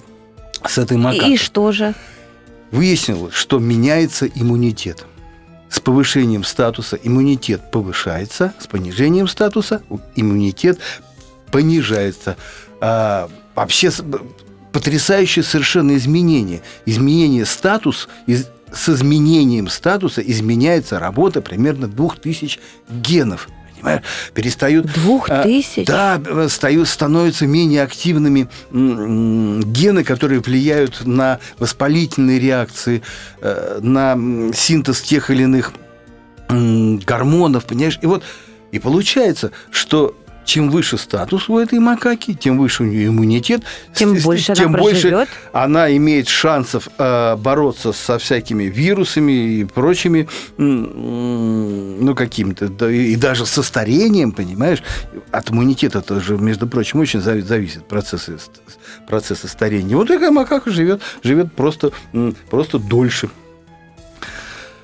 с 0.67 0.79
этой 0.79 0.97
макакой. 0.97 1.35
И 1.35 1.37
что 1.37 1.73
же? 1.73 1.95
Выяснилось, 2.71 3.35
что 3.35 3.59
меняется 3.59 4.27
иммунитет. 4.35 5.05
С 5.69 5.79
повышением 5.79 6.43
статуса 6.43 6.99
иммунитет 7.03 7.71
повышается, 7.71 8.55
с 8.59 8.67
понижением 8.67 9.29
статуса 9.29 9.83
иммунитет 10.17 10.79
понижается. 11.53 12.39
А, 12.81 13.29
вообще 13.55 13.91
потрясающее 14.79 15.43
совершенно 15.43 15.97
изменение. 15.97 16.63
Изменение 16.87 17.45
статус, 17.47 18.09
из- 18.27 18.47
с 18.73 18.89
изменением 18.89 19.67
статуса 19.67 20.21
изменяется 20.21 21.01
работа 21.01 21.41
примерно 21.41 21.89
2000 21.89 22.61
генов. 22.89 23.49
Понимаешь? 23.75 24.03
Перестают... 24.35 24.87
Двух 24.87 25.31
а, 25.31 25.43
тысяч? 25.43 25.85
Да, 25.85 26.21
стою, 26.49 26.85
становятся 26.85 27.49
менее 27.49 27.83
активными 27.83 28.49
гены, 28.71 30.05
которые 30.05 30.41
влияют 30.41 31.05
на 31.05 31.41
воспалительные 31.59 32.39
реакции, 32.39 33.03
э, 33.41 33.81
на 33.83 34.17
синтез 34.55 35.01
тех 35.01 35.29
или 35.31 35.43
иных 35.43 35.73
гормонов, 36.49 37.65
понимаешь? 37.65 37.99
И 38.01 38.07
вот 38.07 38.23
и 38.71 38.79
получается, 38.79 39.51
что 39.73 40.17
чем 40.49 40.71
выше 40.71 40.97
статус 40.97 41.51
у 41.51 41.59
этой 41.59 41.79
макаки, 41.79 42.33
тем 42.33 42.57
выше 42.59 42.83
у 42.83 42.87
нее 42.87 43.09
иммунитет, 43.09 43.63
Тем 43.95 44.17
с- 44.19 44.25
больше 44.25 44.53
она 44.53 44.57
тем 44.63 44.73
больше 44.73 45.09
проживет. 45.11 45.29
она 45.53 45.95
имеет 45.95 46.27
шансов 46.27 46.89
э, 46.99 47.37
бороться 47.37 47.93
со 47.93 48.17
всякими 48.19 48.65
вирусами 48.65 49.33
и 49.61 49.65
прочими, 49.65 50.27
ну, 50.57 52.15
какими-то, 52.15 52.69
да, 52.69 52.91
и, 52.91 53.15
даже 53.17 53.45
со 53.45 53.63
старением, 53.63 54.33
понимаешь? 54.33 54.83
От 55.33 55.51
иммунитета 55.51 56.01
тоже, 56.01 56.39
между 56.39 56.67
прочим, 56.67 57.01
очень 57.01 57.21
зави- 57.21 57.43
зависят 57.43 57.87
процессы, 57.87 58.39
процессы 59.07 59.49
старения. 59.49 59.97
Вот 59.97 60.09
такая 60.09 60.31
макака 60.31 60.71
живет, 60.71 61.03
живет 61.23 61.53
просто, 61.53 61.91
просто 62.51 62.79
дольше. 62.79 63.29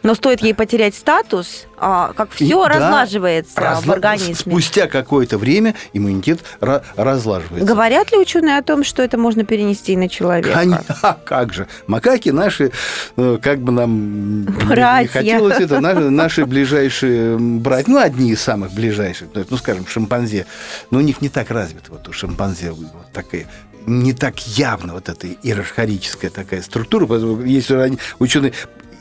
Но 0.04 0.14
стоит 0.14 0.42
ей 0.42 0.54
потерять 0.54 0.94
статус, 0.94 1.66
а, 1.78 2.12
как 2.12 2.28
И 2.38 2.44
все 2.44 2.62
да, 2.62 2.68
разлаживается 2.68 3.54
в 3.54 3.58
разла- 3.58 3.92
организме. 3.94 4.34
Спустя 4.34 4.86
какое-то 4.86 5.38
время 5.38 5.74
иммунитет 5.94 6.40
ра- 6.60 6.82
разлаживается. 6.94 7.66
Говорят 7.66 8.12
ли 8.12 8.18
ученые 8.18 8.58
о 8.58 8.62
том, 8.62 8.84
что 8.84 9.02
это 9.02 9.16
можно 9.18 9.44
перенести 9.44 9.94
и 9.94 9.96
на 9.96 10.08
человека? 10.10 10.50
Кон- 10.52 10.78
А 11.02 11.14
как 11.24 11.54
же? 11.54 11.66
Макаки 11.86 12.28
наши, 12.28 12.70
э, 13.16 13.38
как 13.42 13.60
бы 13.60 13.72
нам 13.72 14.42
не- 14.42 14.64
Братья. 14.66 15.20
не 15.22 15.28
хотелось 15.30 15.58
это, 15.58 15.80
наши, 15.80 16.10
наши 16.10 16.44
ближайшие 16.46 17.38
братья, 17.38 17.90
ну, 17.90 17.98
одни 17.98 18.30
из 18.32 18.42
самых 18.42 18.72
ближайших, 18.72 19.28
ну, 19.48 19.56
скажем, 19.56 19.86
шимпанзе, 19.86 20.44
но 20.90 20.98
у 20.98 21.00
них 21.02 21.22
не 21.22 21.30
так 21.30 21.50
развито 21.50 21.90
вот 21.92 22.06
у 22.08 22.12
шимпанзе 22.12 22.72
вот 22.72 22.86
такая 23.12 23.46
не 23.86 24.12
так 24.14 24.38
явно 24.46 24.94
вот 24.94 25.08
эта 25.10 25.26
иерархическая 25.26 26.30
такая 26.30 26.62
структура, 26.62 27.04
поэтому 27.06 27.42
если 27.42 27.74
они, 27.76 27.98
ученые 28.18 28.52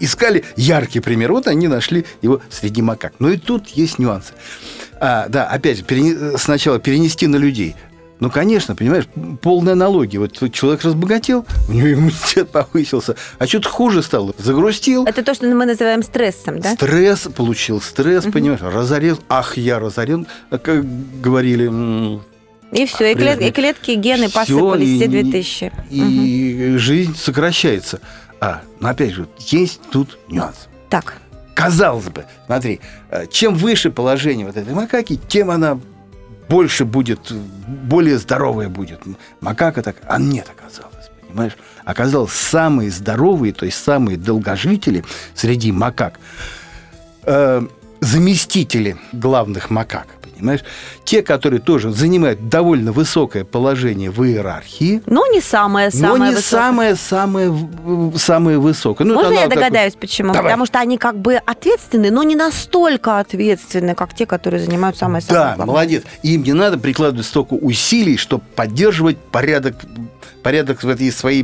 искали 0.04 0.44
яркий 0.56 1.00
пример, 1.00 1.32
вот 1.32 1.48
они 1.48 1.68
нашли 1.68 2.06
его 2.22 2.42
среди 2.50 2.82
макак. 2.82 3.14
Но 3.20 3.30
и 3.30 3.38
тут 3.38 3.68
есть 3.70 4.00
нюансы. 4.00 4.34
А, 5.00 5.28
да, 5.30 5.46
опять 5.48 5.78
же, 5.78 5.84
перене- 5.84 6.38
сначала 6.38 6.80
перенести 6.80 7.28
на 7.28 7.36
людей. 7.38 7.76
Ну, 8.20 8.30
конечно, 8.30 8.74
понимаешь, 8.74 9.04
полная 9.42 9.74
аналогия. 9.74 10.18
Вот 10.20 10.32
человек 10.54 10.84
разбогател, 10.84 11.46
у 11.68 11.74
него 11.74 11.92
иммунитет 11.94 12.50
повысился, 12.52 13.16
а 13.38 13.48
что-то 13.48 13.68
хуже 13.68 14.02
стало. 14.02 14.34
Загрустил, 14.38 15.04
Это 15.06 15.24
то, 15.24 15.34
что 15.34 15.46
мы 15.48 15.66
называем 15.66 16.04
стрессом, 16.04 16.60
да? 16.62 16.74
стресс, 16.76 17.28
получил 17.36 17.82
стресс, 17.82 18.24
понимаешь, 18.26 18.62
разорен. 18.62 19.18
Ах, 19.28 19.58
я 19.58 19.78
разорен, 19.80 20.26
как 20.50 20.86
говорили. 21.22 22.20
И 22.72 22.86
все, 22.88 23.12
и, 23.12 23.16
клет- 23.16 23.42
и 23.42 23.52
клетки, 23.52 23.92
гены 23.92 24.30
Всё, 24.30 24.40
посыпались, 24.40 24.88
и- 24.88 24.98
все 24.98 25.08
2000. 25.08 25.72
Мгм. 25.92 26.10
И 26.24 26.78
жизнь 26.78 27.16
сокращается. 27.18 28.00
А, 28.44 28.62
но 28.82 28.90
опять 28.90 29.12
же, 29.12 29.30
есть 29.40 29.80
тут 29.90 30.20
нюанс. 30.28 30.68
Так, 30.90 31.22
Казалось 31.54 32.10
бы, 32.10 32.26
смотри, 32.48 32.82
э, 33.10 33.26
чем 33.28 33.56
выше 33.56 33.90
положение 33.90 34.46
вот 34.46 34.58
этой 34.58 34.74
макаки, 34.74 35.20
тем 35.30 35.50
она 35.50 35.80
больше 36.50 36.84
будет, 36.84 37.32
более 37.32 38.18
здоровая 38.18 38.68
будет. 38.68 39.00
Макака 39.40 39.82
так, 39.82 39.96
а 40.08 40.20
нет, 40.20 40.50
оказалось, 40.50 41.10
понимаешь? 41.26 41.56
Оказалось, 41.86 42.34
самые 42.34 42.90
здоровые, 42.92 43.54
то 43.54 43.66
есть 43.66 43.82
самые 43.82 44.18
долгожители 44.18 45.06
среди 45.36 45.72
макак, 45.72 46.20
э, 47.24 47.66
заместители 48.02 48.98
главных 49.14 49.70
макак, 49.70 50.08
понимаешь? 50.44 50.64
Те, 51.06 51.22
которые 51.24 51.60
тоже 51.60 51.92
занимают 51.92 52.50
довольно 52.50 52.92
высокое 52.92 53.44
положение 53.46 54.12
в 54.12 54.24
иерархии, 54.24 55.02
ну 55.06 55.32
не 55.34 55.42
самое-самое 55.42 56.18
но 56.20 56.26
не 56.26 56.36
высокое. 56.36 56.60
самое-самое 56.62 58.14
самое 58.16 58.60
высокое. 58.60 59.08
Ну, 59.08 59.16
Можно 59.16 59.34
я 59.34 59.40
она 59.42 59.50
такой- 59.50 59.56
догадаюсь, 59.64 59.94
почему? 60.00 60.34
Давай. 60.34 60.52
Потому 60.52 60.66
что 60.66 60.80
они 60.80 60.98
как 60.98 61.18
бы 61.20 61.36
ответственны, 61.36 62.12
но 62.12 62.24
не 62.24 62.36
настолько 62.36 63.20
ответственны, 63.20 63.96
как 63.96 64.14
те, 64.16 64.26
которые 64.26 64.60
занимают 64.64 64.98
самое-самое 64.98 65.40
Да, 65.44 65.56
главное. 65.56 65.66
молодец. 65.66 66.04
Им 66.24 66.44
не 66.44 66.54
надо 66.54 66.78
прикладывать 66.78 67.26
столько 67.26 67.54
усилий, 67.54 68.18
чтобы 68.18 68.44
поддерживать 68.56 69.18
порядок, 69.18 69.76
порядок 70.44 70.84
в 70.84 70.90
этой 70.90 71.12
своей 71.12 71.44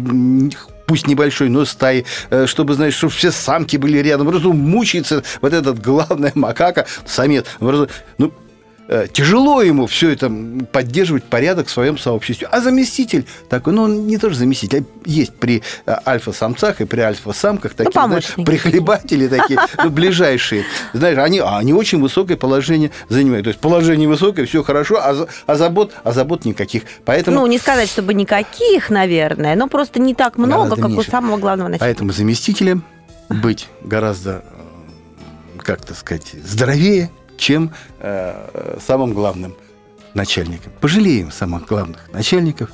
пусть 0.87 1.05
небольшой, 1.05 1.49
но 1.49 1.65
стаи, 1.65 2.03
э, 2.31 2.47
чтобы, 2.47 2.73
знаешь, 2.73 2.95
чтобы 2.95 3.13
все 3.13 3.31
самки 3.31 3.77
были 3.77 3.99
рядом. 3.99 4.27
Просто 4.27 4.49
мучается 4.49 5.23
вот 5.39 5.53
этот 5.53 5.79
главная 5.79 6.31
макака, 6.33 6.85
самец. 7.05 7.45
Ну, 7.59 8.31
тяжело 9.13 9.61
ему 9.61 9.85
все 9.85 10.09
это 10.09 10.31
поддерживать 10.71 11.23
порядок 11.23 11.67
в 11.67 11.71
своем 11.71 11.97
сообществе. 11.97 12.47
А 12.51 12.59
заместитель 12.59 13.25
такой, 13.47 13.73
ну, 13.73 13.83
он 13.83 14.07
не 14.07 14.17
тоже 14.17 14.35
заместитель, 14.35 14.83
а 14.83 15.09
есть 15.09 15.33
при 15.35 15.61
э, 15.85 15.95
альфа-самцах 16.05 16.81
и 16.81 16.85
при 16.85 17.01
альфа-самках 17.01 17.73
такие, 17.75 17.91
знаешь, 17.91 18.25
помощники. 18.25 18.45
прихлебатели 18.45 19.27
такие, 19.27 19.59
ну, 19.83 19.89
ближайшие. 19.89 20.65
Знаешь, 20.93 21.17
они, 21.17 21.39
а 21.39 21.57
они 21.57 21.73
очень 21.73 22.01
высокое 22.01 22.35
положение 22.35 22.91
занимают. 23.09 23.43
То 23.43 23.49
есть 23.49 23.59
положение 23.59 24.07
высокое, 24.07 24.45
все 24.45 24.63
хорошо, 24.63 24.97
а, 24.97 25.27
а 25.45 25.55
забот, 25.55 25.93
а 26.03 26.11
забот 26.11 26.45
никаких. 26.45 26.83
Поэтому, 27.05 27.41
Ну, 27.41 27.47
не 27.47 27.59
сказать, 27.59 27.89
чтобы 27.89 28.13
никаких, 28.13 28.89
наверное, 28.89 29.55
но 29.55 29.67
просто 29.67 29.99
не 29.99 30.15
так 30.15 30.37
много, 30.37 30.75
как 30.75 30.85
у 30.85 30.89
меньше. 30.89 31.11
самого 31.11 31.37
главного 31.37 31.69
начальника. 31.69 31.85
поэтому 31.85 32.11
заместителем 32.11 32.83
быть 33.29 33.67
гораздо, 33.81 34.43
э, 35.57 35.59
как 35.59 35.85
то 35.85 35.93
сказать, 35.93 36.33
здоровее, 36.43 37.11
чем 37.39 37.71
э, 37.99 38.77
самым 38.85 39.13
главным 39.13 39.55
начальником. 40.13 40.71
Пожалеем 40.81 41.31
самых 41.31 41.65
главных 41.65 42.11
начальников 42.11 42.71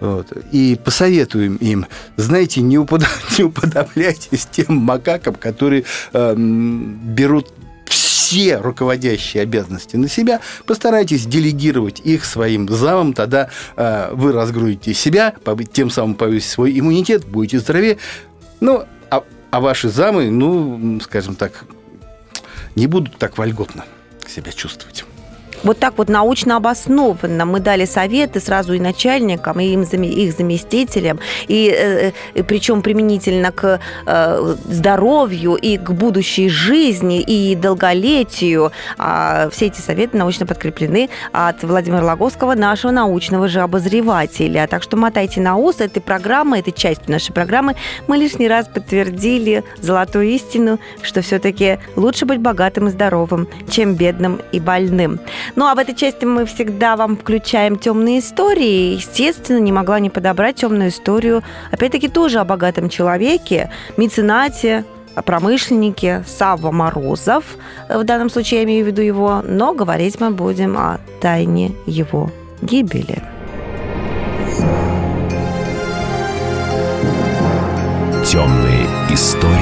вот, 0.00 0.32
и 0.50 0.78
посоветуем 0.82 1.56
им, 1.56 1.86
знаете, 2.16 2.60
не, 2.60 2.76
упода- 2.76 3.06
не 3.38 3.44
уподобляйтесь 3.44 4.46
тем 4.50 4.76
макакам, 4.76 5.34
которые 5.34 5.84
эм, 6.12 6.98
берут 7.14 7.52
все 7.86 8.56
руководящие 8.56 9.42
обязанности 9.42 9.96
на 9.96 10.08
себя, 10.08 10.40
постарайтесь 10.66 11.26
делегировать 11.26 12.00
их 12.00 12.24
своим 12.24 12.68
замам, 12.68 13.12
тогда 13.12 13.50
э, 13.76 14.10
вы 14.12 14.32
разгрузите 14.32 14.94
себя, 14.94 15.34
тем 15.72 15.90
самым 15.90 16.14
повысите 16.14 16.52
свой 16.54 16.78
иммунитет, 16.78 17.26
будете 17.26 17.58
здоровее. 17.58 17.98
Ну, 18.60 18.84
а, 19.10 19.22
а 19.50 19.60
ваши 19.60 19.90
замы, 19.90 20.30
ну, 20.30 20.98
скажем 21.00 21.34
так, 21.34 21.64
не 22.74 22.86
будут 22.86 23.16
так 23.18 23.38
вольготно 23.38 23.84
себя 24.26 24.52
чувствовать. 24.52 25.04
Вот 25.62 25.78
так 25.78 25.94
вот 25.96 26.08
научно 26.08 26.56
обоснованно 26.56 27.44
мы 27.44 27.60
дали 27.60 27.84
советы 27.84 28.40
сразу 28.40 28.72
и 28.74 28.80
начальникам, 28.80 29.60
и 29.60 29.66
им, 29.66 29.82
их 29.82 30.32
заместителям, 30.32 31.20
и, 31.48 31.74
э, 31.76 32.12
и 32.34 32.42
причем 32.42 32.82
применительно 32.82 33.52
к 33.52 33.80
э, 34.06 34.56
здоровью 34.64 35.54
и 35.54 35.76
к 35.76 35.90
будущей 35.90 36.48
жизни 36.48 37.20
и 37.20 37.54
долголетию. 37.54 38.72
А 38.98 39.48
все 39.50 39.66
эти 39.66 39.80
советы 39.80 40.16
научно 40.16 40.46
подкреплены 40.46 41.08
от 41.32 41.62
Владимира 41.62 42.04
Логовского, 42.04 42.54
нашего 42.54 42.90
научного 42.90 43.48
же 43.48 43.60
обозревателя. 43.60 44.66
Так 44.66 44.82
что 44.82 44.96
мотайте 44.96 45.40
на 45.40 45.56
ус 45.56 45.80
этой 45.80 46.00
программы, 46.00 46.58
этой 46.58 46.72
частью 46.72 47.12
нашей 47.12 47.32
программы 47.32 47.76
мы 48.06 48.16
лишний 48.16 48.48
раз 48.48 48.66
подтвердили 48.66 49.64
золотую 49.80 50.28
истину, 50.28 50.78
что 51.02 51.22
все-таки 51.22 51.78
лучше 51.96 52.26
быть 52.26 52.40
богатым 52.40 52.88
и 52.88 52.90
здоровым, 52.90 53.48
чем 53.70 53.94
бедным 53.94 54.40
и 54.52 54.60
больным. 54.60 55.20
Ну 55.54 55.66
а 55.66 55.74
в 55.74 55.78
этой 55.78 55.94
части 55.94 56.24
мы 56.24 56.46
всегда 56.46 56.96
вам 56.96 57.16
включаем 57.16 57.78
темные 57.78 58.20
истории. 58.20 58.94
Естественно, 58.94 59.58
не 59.58 59.72
могла 59.72 60.00
не 60.00 60.08
подобрать 60.10 60.56
темную 60.56 60.88
историю, 60.90 61.42
опять-таки 61.70 62.08
тоже 62.08 62.38
о 62.38 62.44
богатом 62.44 62.88
человеке, 62.88 63.70
меценате, 63.96 64.84
промышленнике 65.24 66.24
Савва 66.26 66.70
Морозов. 66.70 67.44
В 67.88 68.02
данном 68.04 68.30
случае 68.30 68.60
я 68.60 68.64
имею 68.64 68.84
в 68.84 68.88
виду 68.88 69.02
его, 69.02 69.42
но 69.46 69.74
говорить 69.74 70.18
мы 70.20 70.30
будем 70.30 70.78
о 70.78 70.98
тайне 71.20 71.72
его 71.84 72.30
гибели. 72.62 73.22
Темные 78.24 78.86
истории. 79.10 79.52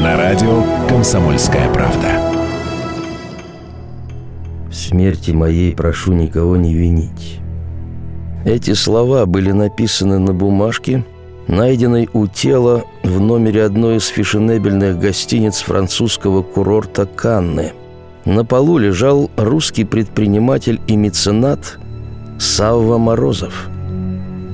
На 0.00 0.16
радио 0.16 0.62
«Комсомольская 0.88 1.68
правда». 1.72 2.29
В 4.70 4.74
смерти 4.74 5.32
моей 5.32 5.74
прошу 5.74 6.12
никого 6.12 6.56
не 6.56 6.74
винить. 6.74 7.40
Эти 8.44 8.72
слова 8.72 9.26
были 9.26 9.50
написаны 9.50 10.18
на 10.18 10.32
бумажке, 10.32 11.04
найденной 11.48 12.08
у 12.12 12.26
тела 12.26 12.84
в 13.02 13.20
номере 13.20 13.64
одной 13.64 13.96
из 13.96 14.06
фешенебельных 14.06 14.98
гостиниц 14.98 15.58
французского 15.58 16.42
курорта 16.42 17.04
Канны. 17.04 17.72
На 18.24 18.44
полу 18.44 18.78
лежал 18.78 19.30
русский 19.36 19.84
предприниматель 19.84 20.80
и 20.86 20.96
меценат 20.96 21.78
Савва 22.38 22.96
Морозов– 22.96 23.68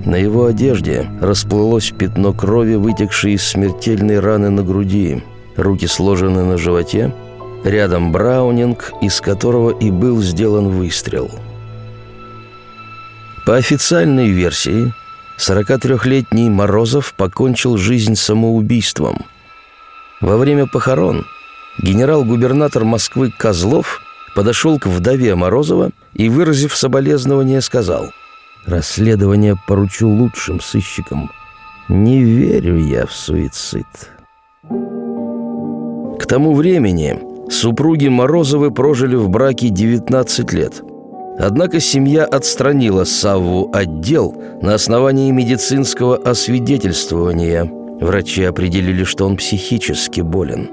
на 0.07 0.15
его 0.15 0.47
одежде 0.47 1.05
расплылось 1.21 1.91
пятно 1.91 2.33
крови, 2.33 2.77
вытекшее 2.77 3.35
из 3.35 3.43
смертельной 3.43 4.21
раны 4.21 4.51
на 4.51 4.63
груди. 4.63 5.25
Руки 5.57 5.89
сложены 5.89 6.45
на 6.45 6.57
животе. 6.57 7.13
Рядом 7.67 8.13
браунинг, 8.13 8.93
из 9.03 9.21
которого 9.21 9.77
и 9.77 9.91
был 9.91 10.23
сделан 10.23 10.69
выстрел. 10.69 11.31
По 13.45 13.57
официальной 13.57 14.29
версии, 14.29 14.95
43-летний 15.39 16.49
Морозов 16.49 17.13
покончил 17.15 17.77
жизнь 17.77 18.15
самоубийством. 18.15 19.27
Во 20.21 20.37
время 20.37 20.67
похорон 20.67 21.27
генерал-губернатор 21.83 22.85
Москвы 22.85 23.33
Козлов 23.37 24.01
подошел 24.35 24.79
к 24.79 24.87
вдове 24.87 25.35
Морозова 25.35 25.91
и, 26.15 26.29
выразив 26.29 26.77
соболезнование, 26.77 27.61
сказал– 27.61 28.13
Расследование 28.67 29.55
поручу 29.69 30.09
лучшим 30.09 30.61
сыщикам. 30.61 31.31
Не 31.89 32.25
верю 32.25 32.79
я 32.79 33.07
в 33.07 33.13
суицид. 33.13 33.87
К 36.19 36.27
тому 36.27 36.53
времени 36.53 37.36
супруги 37.51 38.09
Морозовы 38.09 38.71
прожили 38.71 39.17
в 39.17 39.29
браке 39.29 39.69
19 39.69 40.53
лет. 40.53 40.83
Однако 41.39 41.81
семья 41.81 42.25
отстранила 42.25 43.05
Савву 43.05 43.71
от 43.73 44.01
дел 44.01 44.35
на 44.63 44.75
основании 44.75 45.31
медицинского 45.31 46.17
освидетельствования. 46.17 47.71
Врачи 48.01 48.43
определили, 48.43 49.05
что 49.05 49.27
он 49.27 49.37
психически 49.37 50.23
болен. 50.23 50.71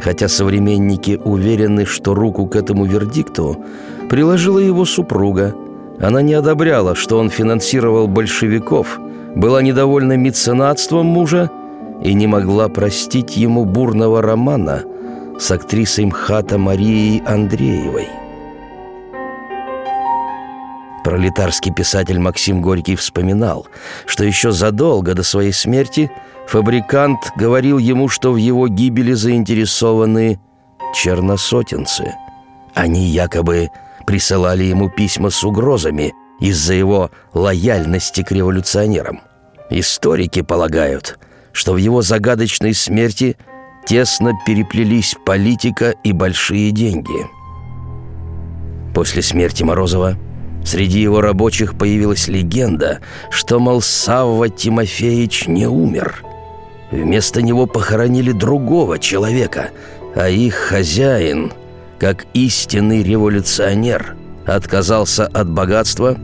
Хотя 0.00 0.28
современники 0.28 1.20
уверены, 1.24 1.84
что 1.84 2.14
руку 2.14 2.46
к 2.46 2.56
этому 2.56 2.84
вердикту 2.84 3.56
приложила 4.08 4.58
его 4.58 4.84
супруга– 4.84 5.54
она 6.00 6.22
не 6.22 6.32
одобряла, 6.32 6.94
что 6.94 7.18
он 7.18 7.28
финансировал 7.28 8.08
большевиков, 8.08 8.98
была 9.36 9.60
недовольна 9.60 10.16
меценатством 10.16 11.06
мужа 11.06 11.50
и 12.02 12.14
не 12.14 12.26
могла 12.26 12.68
простить 12.68 13.36
ему 13.36 13.66
бурного 13.66 14.22
романа 14.22 14.82
с 15.40 15.50
актрисой 15.50 16.04
МХАТа 16.04 16.58
Марией 16.58 17.22
Андреевой. 17.24 18.08
Пролетарский 21.02 21.72
писатель 21.72 22.18
Максим 22.18 22.60
Горький 22.60 22.94
вспоминал, 22.94 23.66
что 24.04 24.22
еще 24.22 24.52
задолго 24.52 25.14
до 25.14 25.22
своей 25.22 25.52
смерти 25.52 26.10
фабрикант 26.46 27.32
говорил 27.36 27.78
ему, 27.78 28.08
что 28.08 28.32
в 28.32 28.36
его 28.36 28.68
гибели 28.68 29.14
заинтересованы 29.14 30.38
черносотенцы. 30.94 32.14
Они 32.74 33.06
якобы 33.06 33.70
присылали 34.06 34.64
ему 34.64 34.90
письма 34.90 35.30
с 35.30 35.42
угрозами 35.42 36.12
из-за 36.38 36.74
его 36.74 37.10
лояльности 37.32 38.22
к 38.22 38.30
революционерам. 38.30 39.20
Историки 39.70 40.42
полагают, 40.42 41.18
что 41.52 41.72
в 41.72 41.76
его 41.78 42.02
загадочной 42.02 42.74
смерти 42.74 43.36
тесно 43.86 44.32
переплелись 44.46 45.16
политика 45.24 45.94
и 46.04 46.12
большие 46.12 46.70
деньги. 46.70 47.26
После 48.94 49.22
смерти 49.22 49.62
Морозова 49.62 50.16
среди 50.64 51.00
его 51.00 51.20
рабочих 51.20 51.76
появилась 51.78 52.28
легенда, 52.28 53.00
что, 53.30 53.58
мол, 53.58 53.80
Савва 53.80 54.48
Тимофеевич 54.48 55.46
не 55.46 55.66
умер. 55.66 56.24
Вместо 56.90 57.40
него 57.40 57.66
похоронили 57.66 58.32
другого 58.32 58.98
человека, 58.98 59.70
а 60.14 60.28
их 60.28 60.54
хозяин– 60.54 61.52
как 62.00 62.24
истинный 62.32 63.02
революционер, 63.02 64.16
отказался 64.46 65.26
от 65.26 65.50
богатства 65.50 66.16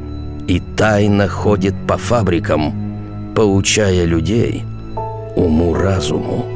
и 0.49 0.59
тайно 0.59 1.29
ходит 1.29 1.75
по 1.87 1.99
фабрикам, 1.99 3.35
поучая 3.37 4.07
людей 4.07 4.64
уму-разуму. 5.37 6.56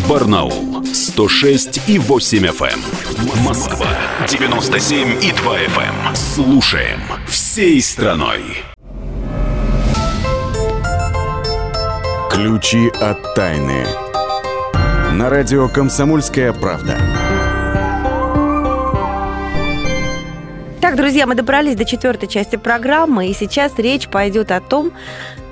Эм. 0.00 0.08
Барнаул 0.08 0.84
106 0.84 1.88
и 1.88 1.98
8 1.98 2.46
FM. 2.46 2.64
Эм. 2.68 3.42
Москва 3.44 3.86
97 4.28 5.22
и 5.22 5.32
2 5.32 5.58
FM. 5.58 6.14
Слушаем 6.14 7.00
всей 7.26 7.80
страной. 7.80 8.42
Ключи 12.30 12.88
от 13.00 13.34
тайны. 13.34 13.84
На 15.12 15.28
радио 15.28 15.68
«Комсомольская 15.68 16.52
правда». 16.52 17.19
Итак, 20.82 20.96
друзья, 20.96 21.26
мы 21.26 21.34
добрались 21.34 21.76
до 21.76 21.84
четвертой 21.84 22.26
части 22.26 22.56
программы, 22.56 23.28
и 23.28 23.34
сейчас 23.34 23.74
речь 23.76 24.08
пойдет 24.08 24.50
о 24.50 24.62
том, 24.62 24.92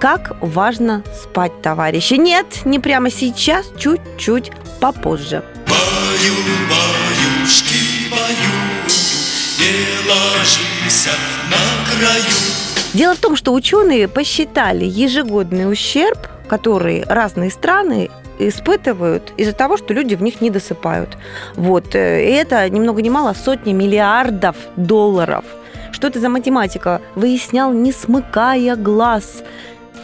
как 0.01 0.35
важно 0.41 1.05
спать, 1.23 1.61
товарищи. 1.61 2.15
Нет, 2.15 2.47
не 2.65 2.79
прямо 2.79 3.11
сейчас, 3.11 3.67
чуть-чуть 3.77 4.51
попозже. 4.81 5.45
Баю, 5.69 6.33
баюшки, 6.71 8.11
баю, 8.11 8.55
не 9.59 10.09
ложись 10.09 11.09
на 11.51 11.93
краю. 11.93 12.25
Дело 12.95 13.15
в 13.15 13.19
том, 13.19 13.37
что 13.37 13.53
ученые 13.53 14.09
посчитали 14.09 14.87
ежегодный 14.87 15.71
ущерб, 15.71 16.27
который 16.49 17.05
разные 17.05 17.51
страны 17.51 18.09
испытывают 18.39 19.33
из-за 19.37 19.53
того, 19.53 19.77
что 19.77 19.95
люди 19.95 20.15
в 20.15 20.23
них 20.23 20.41
не 20.41 20.51
досыпают. 20.51 21.17
Вот. 21.55 21.95
Э, 21.95 22.25
и 22.25 22.33
это 22.33 22.69
ни 22.69 22.81
много 22.81 23.03
ни 23.03 23.11
мало 23.11 23.35
сотни 23.35 23.73
миллиардов 23.73 24.57
долларов. 24.77 25.45
Что 25.93 26.07
это 26.09 26.21
за 26.21 26.29
математика? 26.29 27.01
Выяснял, 27.15 27.73
не 27.73 27.93
смыкая 27.93 28.77
глаз 28.77 29.43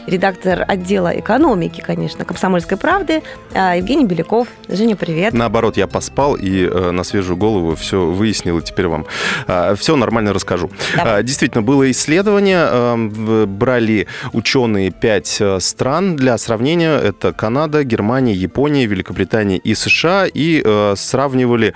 редактор 0.06 0.64
отдела 0.66 1.18
экономики, 1.18 1.80
конечно, 1.80 2.24
«Комсомольской 2.24 2.76
правды» 2.76 3.22
а, 3.52 3.76
Евгений 3.76 4.04
Беляков. 4.04 4.48
Женя, 4.68 4.96
привет. 4.96 5.34
Наоборот, 5.34 5.76
я 5.76 5.86
поспал 5.86 6.34
и 6.34 6.66
э, 6.66 6.90
на 6.90 7.04
свежую 7.04 7.36
голову 7.36 7.74
все 7.74 8.04
выяснил, 8.04 8.58
и 8.58 8.62
теперь 8.62 8.88
вам 8.88 9.06
э, 9.46 9.74
все 9.76 9.96
нормально 9.96 10.32
расскажу. 10.32 10.70
Давай. 10.96 11.22
Действительно, 11.22 11.62
было 11.62 11.90
исследование, 11.90 12.66
э, 12.70 13.46
брали 13.46 14.06
ученые 14.32 14.90
пять 14.90 15.40
стран 15.58 16.16
для 16.16 16.36
сравнения. 16.38 16.96
Это 16.96 17.32
Канада, 17.32 17.84
Германия, 17.84 18.34
Япония, 18.34 18.86
Великобритания 18.86 19.58
и 19.58 19.74
США. 19.74 20.26
И 20.32 20.64
сравнивали, 20.96 21.74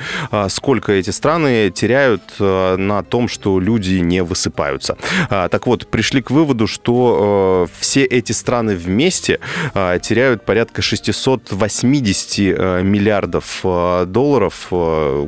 сколько 0.48 0.92
эти 0.92 1.10
страны 1.10 1.70
теряют 1.70 2.22
на 2.38 3.02
том, 3.02 3.28
что 3.28 3.60
люди 3.60 3.98
не 3.98 4.22
высыпаются. 4.22 4.96
Так 5.28 5.66
вот, 5.66 5.86
пришли 5.86 6.22
к 6.22 6.30
выводу, 6.30 6.66
что 6.66 7.68
все 7.78 8.04
эти 8.04 8.17
страны 8.26 8.76
вместе 8.76 9.40
теряют 9.74 10.44
порядка 10.44 10.82
680 10.82 12.38
миллиардов 12.84 13.60
долларов 14.06 14.68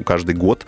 каждый 0.04 0.34
год 0.34 0.66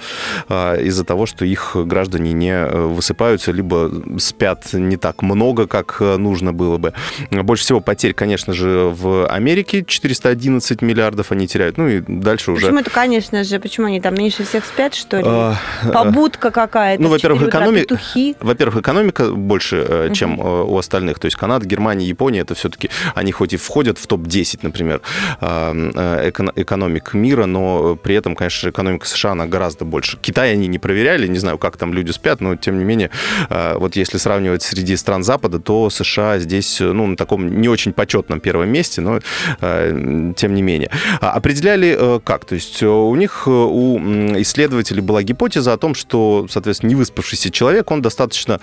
из-за 0.49 1.05
того, 1.05 1.27
что 1.27 1.45
их 1.45 1.77
граждане 1.77 2.33
не 2.33 2.67
высыпаются, 2.67 3.53
либо 3.53 3.91
спят 4.19 4.73
не 4.73 4.97
так 4.97 5.23
много, 5.23 5.67
как 5.67 6.01
нужно 6.01 6.53
было 6.53 6.79
бы. 6.79 6.93
Больше 7.31 7.65
всего 7.65 7.81
потерь, 7.81 8.13
конечно 8.15 8.53
же, 8.53 8.93
в 8.93 9.27
Америке 9.27 9.85
411 9.87 10.83
миллиардов 10.83 11.33
они 11.33 11.47
теряют. 11.47 11.79
Ну 11.79 11.89
и 11.89 12.01
дальше 12.01 12.53
уже... 12.53 12.67
Почему 12.67 12.81
это, 12.81 12.91
конечно 12.91 13.45
же, 13.45 13.59
почему 13.61 13.87
они 13.87 14.01
там 14.01 14.15
меньше 14.15 14.45
всех 14.45 14.65
спят, 14.65 14.95
что 14.95 15.19
ли? 15.19 15.25
А, 15.27 15.57
Побудка 15.93 16.51
какая-то. 16.51 17.03
Ну, 17.03 17.09
во-первых, 17.09 17.43
экономика... 17.49 17.99
Во-первых, 18.41 18.77
экономика 18.77 19.31
больше, 19.33 20.11
чем 20.15 20.39
у 20.41 20.77
остальных. 20.77 21.19
То 21.19 21.27
есть 21.27 21.37
Канада, 21.37 21.67
Германия, 21.67 22.07
Япония, 22.13 22.41
это 22.41 22.55
все-таки, 22.55 22.91
они 23.15 23.33
хоть 23.33 23.53
и 23.53 23.57
входят 23.57 23.99
в 23.99 24.07
топ-10, 24.07 24.61
например, 24.63 25.01
экономик 25.41 27.15
мира, 27.15 27.47
но 27.47 27.97
при 27.97 28.15
этом, 28.15 28.35
конечно, 28.35 28.71
экономика 28.71 29.07
США, 29.07 29.33
она 29.33 29.47
гораздо 29.47 29.85
больше. 29.85 30.19
Китай 30.21 30.53
они 30.53 30.69
не 30.69 30.79
проверяли, 30.79 31.27
не 31.27 31.39
знаю, 31.39 31.59
как 31.59 31.77
там 31.77 31.93
люди 31.95 32.11
спят, 32.13 32.41
но 32.41 32.57
тем 32.57 32.79
не 32.79 32.85
менее, 32.85 33.11
вот 33.49 33.97
если 33.97 34.19
сравнивать 34.19 34.63
среди 34.63 34.97
стран 34.97 35.25
Запада, 35.25 35.59
то 35.59 35.91
США 35.91 36.39
здесь, 36.39 36.79
ну, 36.81 37.07
на 37.07 37.17
таком 37.17 37.61
не 37.61 37.69
очень 37.69 37.93
почетном 37.93 38.41
первом 38.41 38.69
месте, 38.69 39.01
но 39.01 39.21
тем 39.61 40.55
не 40.55 40.63
менее. 40.63 40.91
А 41.21 41.33
определяли 41.33 41.97
э, 41.99 42.21
как? 42.25 42.45
То 42.45 42.55
есть 42.55 42.83
у 42.83 43.15
них, 43.15 43.47
у 43.47 43.99
исследователей 43.99 45.01
была 45.01 45.23
гипотеза 45.23 45.73
о 45.73 45.77
том, 45.77 45.95
что, 45.95 46.47
соответственно, 46.51 46.91
невыспавшийся 46.91 47.51
человек, 47.51 47.91
он 47.91 48.03
достаточно 48.03 48.61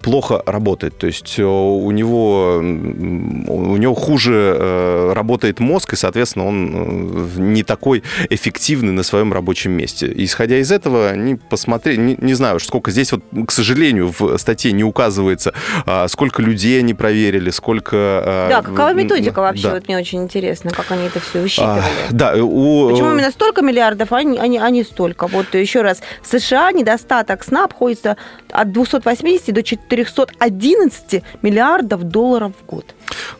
плохо 0.00 0.42
работает. 0.46 0.96
То 0.98 1.06
есть 1.06 1.38
у 1.38 1.90
него, 1.90 2.60
у 3.48 3.76
него 3.76 3.94
хуже 3.94 5.12
работает 5.14 5.60
мозг, 5.60 5.92
и, 5.92 5.96
соответственно, 5.96 6.46
он 6.46 7.52
не 7.52 7.62
такой 7.62 8.02
эффективный 8.30 8.92
на 8.92 9.02
своем 9.02 9.32
рабочем 9.32 9.72
месте. 9.72 10.10
Исходя 10.14 10.58
из 10.58 10.70
этого, 10.70 11.08
они 11.08 11.36
посмотрели, 11.36 11.96
не, 11.96 12.16
не 12.20 12.34
знаю, 12.34 12.60
сколько 12.60 12.90
здесь, 12.90 13.12
вот, 13.12 13.22
к 13.46 13.50
сожалению, 13.52 14.12
в 14.16 14.36
статье 14.38 14.72
не 14.72 14.84
указывается, 14.84 15.52
а, 15.86 16.08
сколько 16.08 16.42
людей 16.42 16.78
они 16.78 16.94
проверили, 16.94 17.50
сколько... 17.50 17.96
А, 17.96 18.48
да, 18.48 18.62
какова 18.62 18.92
методика 18.92 19.40
вообще, 19.40 19.64
да. 19.64 19.74
вот 19.74 19.88
мне 19.88 19.98
очень 19.98 20.22
интересно, 20.22 20.70
как 20.70 20.90
они 20.90 21.06
это 21.06 21.20
все 21.20 21.40
высчитывали. 21.40 21.80
А, 21.80 22.12
да, 22.12 22.34
у... 22.36 22.90
Почему 22.90 23.12
именно 23.12 23.30
столько 23.30 23.62
миллиардов, 23.62 24.12
а 24.12 24.22
не, 24.22 24.38
а 24.38 24.46
не, 24.46 24.58
а 24.58 24.70
не 24.70 24.84
столько? 24.84 25.26
Вот 25.26 25.54
еще 25.54 25.82
раз, 25.82 26.00
в 26.22 26.26
США 26.26 26.72
недостаток 26.72 27.44
сна 27.44 27.64
обходится 27.64 28.16
от 28.50 28.72
280 28.72 29.54
до 29.54 29.62
411 29.62 31.22
миллиардов 31.42 32.02
долларов 32.04 32.52
в 32.60 32.66
год. 32.66 32.73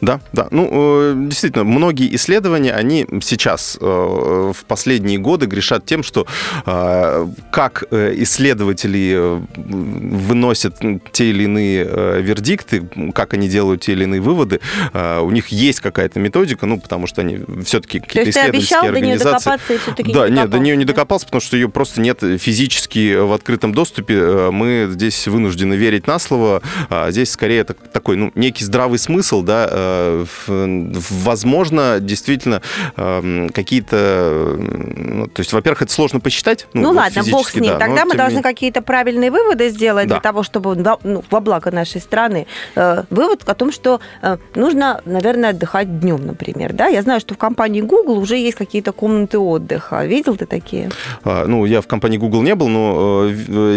Да, 0.01 0.21
да. 0.33 0.49
Ну, 0.51 0.69
э, 0.73 1.15
действительно, 1.17 1.65
многие 1.65 2.15
исследования, 2.15 2.73
они 2.73 3.07
сейчас 3.23 3.79
э, 3.81 3.85
в 3.85 4.65
последние 4.67 5.19
годы 5.19 5.47
грешат 5.47 5.87
тем, 5.87 6.03
что 6.03 6.27
э, 6.67 7.27
как 7.51 7.85
исследователи 7.91 9.41
выносят 9.57 10.77
те 11.13 11.31
или 11.31 11.45
иные 11.45 11.85
вердикты, 12.23 12.89
как 13.15 13.35
они 13.35 13.49
делают 13.49 13.83
те 13.83 13.93
или 13.93 14.05
иные 14.05 14.21
выводы, 14.21 14.61
у 14.93 15.31
них 15.31 15.49
есть 15.49 15.81
какая-то 15.81 16.21
методика, 16.21 16.67
ну, 16.67 16.81
потому 16.81 17.07
что 17.07 17.23
они 17.23 17.41
все-таки 17.65 18.01
какие-то 18.01 18.31
исследовательские 18.31 18.79
обещал 18.79 18.87
организации. 18.87 19.51
До 19.97 20.03
нее 20.03 20.15
да, 20.15 20.29
нет, 20.29 20.51
до 20.51 20.59
нее 20.59 20.77
не 20.77 20.85
докопался, 20.85 21.27
потому 21.27 21.41
что 21.41 21.57
ее 21.57 21.69
просто 21.69 22.01
нет 22.01 22.21
физически 22.21 23.17
в 23.17 23.33
открытом 23.33 23.73
доступе. 23.73 24.51
Мы 24.51 24.89
здесь 24.91 25.27
вынуждены 25.27 25.75
верить 25.75 26.07
на 26.07 26.19
слово. 26.19 26.63
А 26.89 27.11
здесь 27.11 27.31
скорее 27.31 27.61
это 27.61 27.75
такой, 27.75 28.17
ну, 28.17 28.33
некий 28.35 28.65
здравый 28.65 28.99
смысл, 28.99 29.14
да, 29.43 30.25
Э, 30.49 30.93
возможно, 31.11 31.99
действительно, 32.01 32.63
эм, 32.97 33.51
какие-то... 33.51 34.57
Ну, 34.59 35.27
то 35.27 35.41
есть, 35.41 35.53
во-первых, 35.53 35.83
это 35.83 35.93
сложно 35.93 36.21
посчитать. 36.21 36.67
Ну, 36.73 36.83
ну 36.83 36.91
ладно, 36.93 37.23
бог 37.31 37.49
с 37.49 37.55
ним. 37.55 37.73
Да, 37.73 37.79
Тогда 37.79 38.05
мы 38.05 38.15
должны 38.15 38.43
какие-то 38.43 38.83
правильные 38.83 39.31
выводы 39.31 39.69
сделать 39.71 40.09
да. 40.09 40.17
для 40.17 40.21
того, 40.21 40.43
чтобы 40.43 40.77
ну, 41.03 41.25
во 41.31 41.41
благо 41.41 41.71
нашей 41.71 42.01
страны. 42.01 42.47
Э, 42.77 43.05
вывод 43.11 43.43
о 43.49 43.55
том, 43.55 43.73
что 43.73 44.01
э, 44.23 44.37
нужно, 44.55 45.01
наверное, 45.05 45.51
отдыхать 45.51 46.01
днем, 46.01 46.27
например. 46.27 46.73
Да? 46.73 46.87
Я 46.87 47.03
знаю, 47.03 47.21
что 47.21 47.35
в 47.35 47.39
компании 47.39 47.81
Google 47.81 48.19
уже 48.19 48.37
есть 48.37 48.57
какие-то 48.57 48.93
комнаты 48.93 49.39
отдыха. 49.39 50.05
Видел 50.05 50.37
ты 50.37 50.47
такие? 50.47 50.91
А, 51.25 51.47
ну, 51.47 51.65
я 51.65 51.81
в 51.81 51.87
компании 51.87 52.19
Google 52.19 52.43
не 52.43 52.55
был, 52.55 52.69
но 52.69 53.31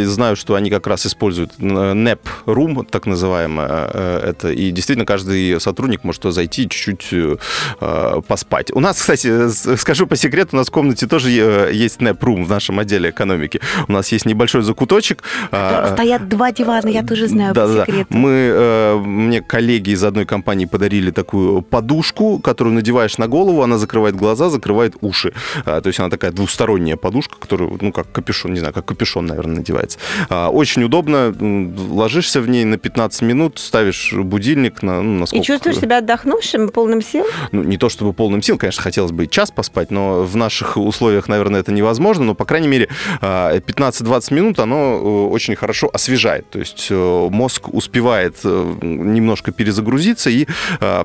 знаю, 0.06 0.36
что 0.36 0.56
они 0.56 0.70
как 0.70 0.88
раз 0.88 1.06
используют 1.06 1.54
NAP 1.60 2.20
Room, 2.46 2.86
так 2.90 3.06
называемое 3.06 3.88
это. 3.88 4.52
И 4.52 4.72
действительно, 4.72 5.06
каждый 5.06 5.27
сотрудник 5.60 5.88
сотрудник 5.88 6.04
может 6.04 6.24
зайти 6.24 6.70
чуть-чуть 6.70 7.38
э, 7.82 8.22
поспать. 8.28 8.72
У 8.74 8.80
нас, 8.80 9.00
кстати, 9.00 9.50
скажу 9.78 10.08
по 10.08 10.16
секрету, 10.16 10.50
у 10.54 10.58
нас 10.58 10.68
в 10.68 10.72
комнате 10.72 11.08
тоже 11.08 11.30
э, 11.30 11.72
есть 11.74 12.02
NEP-рум 12.02 12.46
в 12.46 12.50
нашем 12.50 12.80
отделе 12.80 13.10
экономики. 13.10 13.62
У 13.88 13.92
нас 13.92 14.12
есть 14.12 14.26
небольшой 14.26 14.62
закуточек. 14.64 15.24
А, 15.52 15.94
стоят 15.94 16.28
два 16.28 16.52
дивана, 16.52 16.90
я 16.90 17.04
тоже 17.04 17.28
знаю 17.28 17.54
да, 17.54 17.66
по 17.66 17.74
да. 17.74 17.86
секрету. 17.86 18.08
Мы, 18.10 18.30
э, 18.32 18.98
мне 18.98 19.42
коллеги 19.42 19.92
из 19.92 20.04
одной 20.04 20.26
компании 20.26 20.66
подарили 20.66 21.12
такую 21.12 21.62
подушку, 21.62 22.40
которую 22.40 22.74
надеваешь 22.74 23.18
на 23.18 23.28
голову, 23.28 23.62
она 23.62 23.78
закрывает 23.78 24.16
глаза, 24.16 24.50
закрывает 24.50 24.96
уши. 25.02 25.34
А, 25.66 25.82
то 25.82 25.88
есть 25.88 26.00
она 26.00 26.10
такая 26.10 26.32
двусторонняя 26.32 26.98
подушка, 26.98 27.38
которая, 27.40 27.70
ну, 27.82 27.92
как 27.92 28.12
капюшон, 28.12 28.54
не 28.54 28.60
знаю, 28.60 28.74
как 28.74 28.86
капюшон, 28.86 29.26
наверное, 29.26 29.58
надевается. 29.58 30.00
А, 30.30 30.50
очень 30.50 30.84
удобно, 30.84 31.34
ложишься 31.92 32.42
в 32.42 32.50
ней 32.50 32.66
на 32.66 32.78
15 32.78 33.22
минут, 33.22 33.60
ставишь 33.60 34.14
будильник 34.14 34.84
на, 34.84 35.02
ну, 35.18 35.22
на 35.22 35.26
сколько? 35.28 35.44
И 35.44 35.46
чувствуешь 35.46 35.80
себя 35.80 35.98
отдохнувшим, 35.98 36.70
полным 36.70 37.02
сил? 37.02 37.26
Ну, 37.52 37.64
не 37.64 37.78
то 37.78 37.90
чтобы 37.90 38.14
полным 38.14 38.42
сил, 38.42 38.58
конечно, 38.58 38.82
хотелось 38.82 39.12
бы 39.12 39.28
час 39.28 39.52
поспать, 39.52 39.92
но 39.92 40.24
в 40.24 40.36
наших 40.36 40.78
условиях, 40.78 41.28
наверное, 41.28 41.60
это 41.60 41.72
невозможно, 41.72 42.26
но, 42.26 42.36
по 42.36 42.46
крайней 42.46 42.68
мере, 42.68 42.90
15-20 43.22 44.28
а, 44.32 44.34
минут 44.34 44.60
оно 44.60 44.76
э, 44.76 45.34
очень 45.34 45.56
хорошо 45.56 45.90
освежает, 45.92 46.50
то 46.50 46.60
есть 46.60 46.88
э, 46.90 47.28
мозг 47.32 47.74
успевает 47.74 48.38
э, 48.44 48.74
немножко 48.82 49.52
перезагрузиться, 49.52 50.30
и 50.30 50.48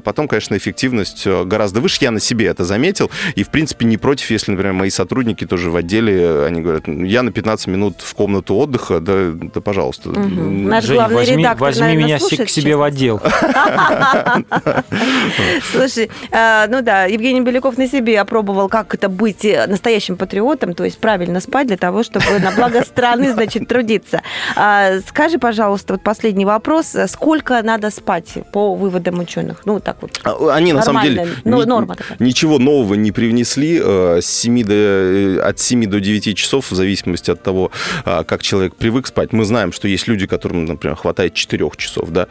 потом, 0.04 0.28
конечно, 0.28 0.56
эффективность 0.56 1.26
гораздо 1.26 1.80
выше. 1.80 1.98
Я 2.00 2.10
на 2.10 2.20
себе 2.20 2.46
это 2.46 2.64
заметил, 2.64 3.10
и, 3.34 3.42
в 3.42 3.50
принципе, 3.50 3.86
не 3.86 3.96
против, 3.96 4.30
если, 4.30 4.52
например, 4.52 4.72
мои 4.72 4.90
сотрудники 4.90 5.46
тоже 5.46 5.70
в 5.70 5.76
отделе, 5.76 6.44
они 6.44 6.60
говорят, 6.60 6.88
я 6.88 7.22
на 7.22 7.32
15 7.32 7.66
минут 7.68 8.00
в 8.00 8.14
комнату 8.14 8.54
отдыха, 8.56 9.00
да, 9.00 9.32
да 9.32 9.60
пожалуйста. 9.60 10.10
Угу. 10.10 10.18
Наш 10.18 10.84
Жень, 10.84 10.96
главный 10.96 11.16
возьми, 11.16 11.36
редактор, 11.38 11.60
возьми 11.60 11.80
наверное, 11.82 12.04
меня 12.04 12.18
слушает, 12.18 12.48
к 12.48 12.50
себе 12.50 12.62
честно. 12.72 12.78
в 12.78 12.82
отдел. 12.82 13.20
Слушай, 15.72 16.10
а, 16.30 16.66
ну 16.68 16.82
да, 16.82 17.04
Евгений 17.04 17.40
Беляков 17.40 17.78
на 17.78 17.88
себе 17.88 18.20
опробовал, 18.20 18.68
как 18.68 18.94
это 18.94 19.08
быть 19.08 19.46
настоящим 19.68 20.16
патриотом, 20.16 20.74
то 20.74 20.84
есть 20.84 20.98
правильно 20.98 21.40
спать 21.40 21.66
для 21.66 21.76
того, 21.76 22.02
чтобы 22.02 22.38
на 22.38 22.50
благо 22.52 22.82
страны, 22.84 23.32
значит, 23.32 23.68
трудиться. 23.68 24.22
А, 24.56 25.00
скажи, 25.06 25.38
пожалуйста, 25.38 25.94
вот 25.94 26.02
последний 26.02 26.44
вопрос. 26.44 26.96
Сколько 27.08 27.62
надо 27.62 27.90
спать 27.90 28.34
по 28.52 28.74
выводам 28.74 29.20
ученых? 29.20 29.62
Ну, 29.64 29.80
так 29.80 29.96
вот. 30.00 30.20
А, 30.24 30.54
они, 30.54 30.72
на 30.72 30.82
самом 30.82 31.02
деле, 31.02 31.28
ну, 31.44 31.64
норма 31.66 31.96
такая. 31.96 32.16
ничего 32.18 32.58
нового 32.58 32.94
не 32.94 33.12
привнесли. 33.12 33.80
Э, 33.82 34.20
с 34.20 34.26
7 34.26 34.64
до, 34.64 34.74
э, 34.74 35.38
от 35.40 35.58
7 35.58 35.86
до 35.86 36.00
9 36.00 36.36
часов, 36.36 36.70
в 36.70 36.74
зависимости 36.74 37.30
от 37.30 37.42
того, 37.42 37.70
как 38.04 38.42
человек 38.42 38.74
привык 38.74 39.06
спать. 39.06 39.32
Мы 39.32 39.44
знаем, 39.44 39.72
что 39.72 39.88
есть 39.88 40.08
люди, 40.08 40.26
которым, 40.26 40.64
например, 40.64 40.96
хватает 40.96 41.34
4 41.34 41.70
часов, 41.76 42.10
да, 42.10 42.26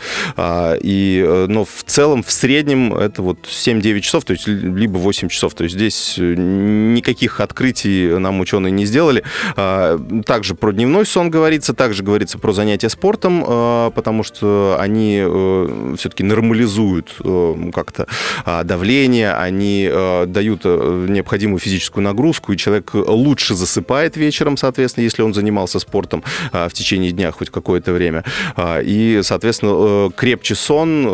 и, 0.82 1.24
э, 1.26 1.46
но 1.62 1.66
в 1.66 1.84
целом 1.86 2.24
в 2.24 2.32
среднем 2.32 2.94
это 2.94 3.22
вот 3.22 3.40
7-9 3.44 4.00
часов, 4.02 4.26
то 4.26 4.34
есть 4.34 4.48
либо 4.48 4.98
8 4.98 5.30
часов. 5.30 5.54
То 5.54 5.64
есть 5.64 5.76
здесь 5.76 6.16
э, 6.18 6.34
никаких 6.36 7.40
открытий 7.40 8.18
нам 8.18 8.40
ученые 8.40 8.72
не 8.72 8.86
сделали. 8.86 9.24
А, 9.56 10.00
также 10.26 10.56
про 10.56 10.72
дневной 10.72 11.06
сон 11.06 11.30
говорится, 11.30 11.74
также 11.74 12.04
говорится 12.04 12.40
про 12.40 12.52
занятия 12.52 12.90
спортом, 12.90 13.44
а, 13.46 13.92
потому 13.92 14.24
что 14.24 14.78
они 14.80 15.22
э, 15.24 15.96
все-таки 16.00 16.24
нормализуют 16.24 17.16
э, 17.24 17.56
как-то 17.74 18.08
а, 18.46 18.64
давление, 18.64 19.34
они 19.34 19.90
дают 20.28 20.66
необходимую 20.66 21.60
физическую 21.60 22.04
нагрузку, 22.04 22.54
и 22.54 22.58
человек 22.58 22.92
лучше 22.94 23.56
засыпает 23.56 24.18
вечером, 24.18 24.58
соответственно, 24.58 25.04
если 25.04 25.22
он 25.22 25.34
занимался 25.34 25.80
спортом 25.80 26.24
в 26.52 26.70
течение 26.74 27.12
дня 27.12 27.32
хоть 27.32 27.50
какое-то 27.50 27.94
время. 27.94 28.24
И, 28.84 29.20
соответственно, 29.24 30.12
крепче 30.12 30.56
сон 30.56 31.06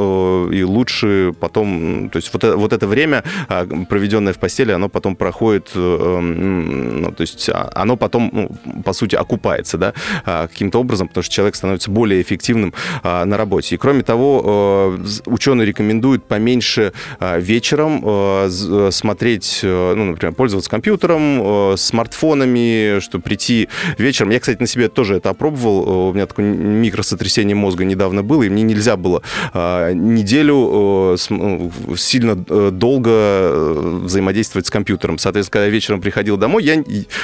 и 0.51 0.63
лучше 0.63 1.33
потом, 1.39 2.09
то 2.09 2.17
есть 2.17 2.31
вот 2.33 2.43
это, 2.43 2.57
вот 2.57 2.73
это 2.73 2.87
время, 2.87 3.23
а, 3.47 3.65
проведенное 3.89 4.33
в 4.33 4.39
постели, 4.39 4.71
оно 4.71 4.89
потом 4.89 5.15
проходит, 5.15 5.71
ну, 5.75 7.11
то 7.11 7.21
есть 7.21 7.49
а, 7.49 7.69
оно 7.73 7.97
потом, 7.97 8.29
ну, 8.33 8.81
по 8.83 8.93
сути, 8.93 9.15
окупается, 9.15 9.77
да, 9.77 9.93
каким-то 10.25 10.79
образом, 10.79 11.07
потому 11.07 11.23
что 11.23 11.33
человек 11.33 11.55
становится 11.55 11.91
более 11.91 12.21
эффективным 12.21 12.73
на 13.03 13.37
работе. 13.37 13.75
И 13.75 13.77
кроме 13.77 14.03
того, 14.03 14.97
ученые 15.25 15.65
рекомендуют 15.65 16.25
поменьше 16.25 16.93
вечером 17.19 18.91
смотреть, 18.91 19.59
ну, 19.63 20.05
например, 20.05 20.33
пользоваться 20.33 20.69
компьютером, 20.69 21.77
смартфонами, 21.77 22.99
чтобы 22.99 23.23
прийти 23.23 23.69
вечером. 23.97 24.31
Я, 24.31 24.39
кстати, 24.39 24.59
на 24.59 24.67
себе 24.67 24.89
тоже 24.89 25.15
это 25.15 25.29
опробовал. 25.29 26.09
У 26.09 26.13
меня 26.13 26.25
такое 26.25 26.45
микросотрясение 26.45 27.55
мозга 27.55 27.85
недавно 27.85 28.23
было, 28.23 28.43
и 28.43 28.49
мне 28.49 28.63
нельзя 28.63 28.97
было 28.97 29.21
а, 29.53 29.91
неделю 30.27 31.13
э, 31.13 31.95
сильно 31.97 32.43
э, 32.49 32.69
долго 32.71 33.09
э, 33.09 33.99
взаимодействовать 34.03 34.67
с 34.67 34.69
компьютером. 34.69 35.17
Соответственно, 35.17 35.53
когда 35.53 35.69
вечером 35.69 36.01
приходил 36.01 36.37
домой, 36.37 36.63
я 36.63 36.83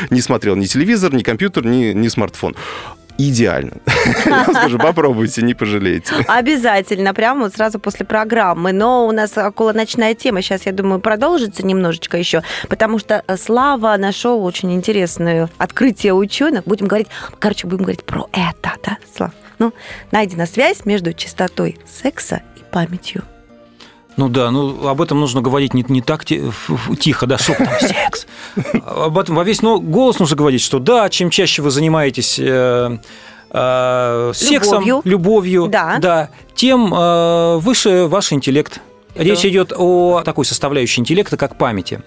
не 0.09 0.21
смотрел 0.21 0.55
ни 0.55 0.65
телевизор, 0.65 1.13
ни 1.13 1.21
компьютер, 1.23 1.65
ни, 1.65 1.93
ни 1.93 2.07
смартфон 2.07 2.55
идеально. 3.19 3.73
Я 4.25 4.43
скажу, 4.45 4.79
попробуйте, 4.79 5.43
не 5.43 5.53
пожалеете. 5.53 6.15
Обязательно, 6.27 7.13
прямо 7.13 7.43
вот 7.43 7.53
сразу 7.53 7.77
после 7.77 8.07
программы. 8.07 8.71
Но 8.71 9.05
у 9.05 9.11
нас 9.11 9.37
около 9.37 9.71
ночная 9.71 10.15
тема 10.15 10.41
сейчас, 10.41 10.65
я 10.65 10.71
думаю, 10.71 10.99
продолжится 10.99 11.63
немножечко 11.63 12.17
еще, 12.17 12.41
потому 12.69 12.97
что 12.97 13.23
Слава 13.37 13.95
нашел 13.97 14.43
очень 14.43 14.73
интересное 14.73 15.47
открытие 15.59 16.15
ученых. 16.15 16.63
Будем 16.65 16.87
говорить, 16.87 17.07
короче, 17.37 17.67
будем 17.67 17.83
говорить 17.83 18.03
про 18.03 18.27
это, 18.31 18.71
да, 18.83 18.97
Слав? 19.15 19.31
Ну, 19.59 19.73
найдена 20.11 20.47
связь 20.47 20.83
между 20.85 21.13
частотой 21.13 21.77
секса 21.85 22.41
памятью. 22.73 23.23
Ну 24.17 24.29
да, 24.29 24.51
ну 24.51 24.87
об 24.87 25.01
этом 25.01 25.19
нужно 25.19 25.41
говорить 25.41 25.73
не, 25.73 25.83
не 25.87 26.01
так 26.01 26.25
тихо, 26.25 27.25
да, 27.25 27.37
что 27.37 27.55
там 27.55 27.67
секс. 27.79 28.27
Об 28.85 29.17
этом 29.17 29.35
во 29.35 29.43
весь 29.43 29.61
но 29.61 29.79
голос 29.79 30.19
нужно 30.19 30.35
говорить, 30.35 30.61
что 30.61 30.79
да, 30.79 31.09
чем 31.09 31.29
чаще 31.29 31.61
вы 31.61 31.71
занимаетесь 31.71 32.37
э, 32.39 32.97
э, 33.49 34.31
сексом, 34.35 34.83
любовью, 34.85 35.01
любовью 35.03 35.67
да. 35.67 35.97
Да, 35.99 36.29
тем 36.53 36.93
э, 36.93 37.57
выше 37.57 38.05
ваш 38.07 38.33
интеллект. 38.33 38.81
Речь 39.15 39.45
идет 39.45 39.73
о 39.75 40.21
такой 40.25 40.43
составляющей 40.45 40.99
интеллекта, 41.01 41.37
как 41.37 41.57
памяти. 41.57 42.01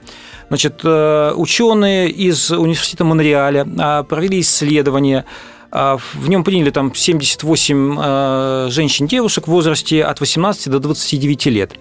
Значит, 0.49 0.81
э, 0.85 1.33
ученые 1.37 2.09
из 2.11 2.51
университета 2.51 3.05
Монреаля 3.05 3.67
э, 3.67 4.05
провели 4.05 4.41
исследование 4.41 5.25
а, 5.25 5.56
в 5.71 6.29
нем 6.29 6.45
приняли 6.45 6.71
там 6.71 6.95
78 6.95 7.97
а, 7.99 8.69
женщин-девушек 8.71 9.47
в 9.47 9.51
возрасте 9.51 10.05
от 10.05 10.21
18 10.21 10.71
до 10.71 10.79
29 10.79 11.47
лет. 11.47 11.73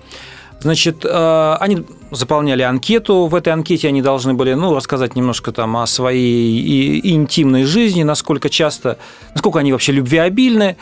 Значит, 0.59 1.05
а, 1.05 1.57
они 1.59 1.86
заполняли 2.11 2.63
анкету. 2.63 3.27
В 3.27 3.36
этой 3.36 3.53
анкете 3.53 3.88
они 3.88 4.01
должны 4.01 4.33
были 4.33 4.53
ну, 4.53 4.73
рассказать 4.73 5.15
немножко 5.15 5.51
там 5.51 5.77
о 5.77 5.86
своей 5.86 6.99
интимной 7.13 7.63
жизни, 7.63 8.03
насколько 8.03 8.49
часто, 8.49 8.97
насколько 9.33 9.59
они 9.59 9.71
вообще 9.71 9.91
любвеобильны, 9.91 10.77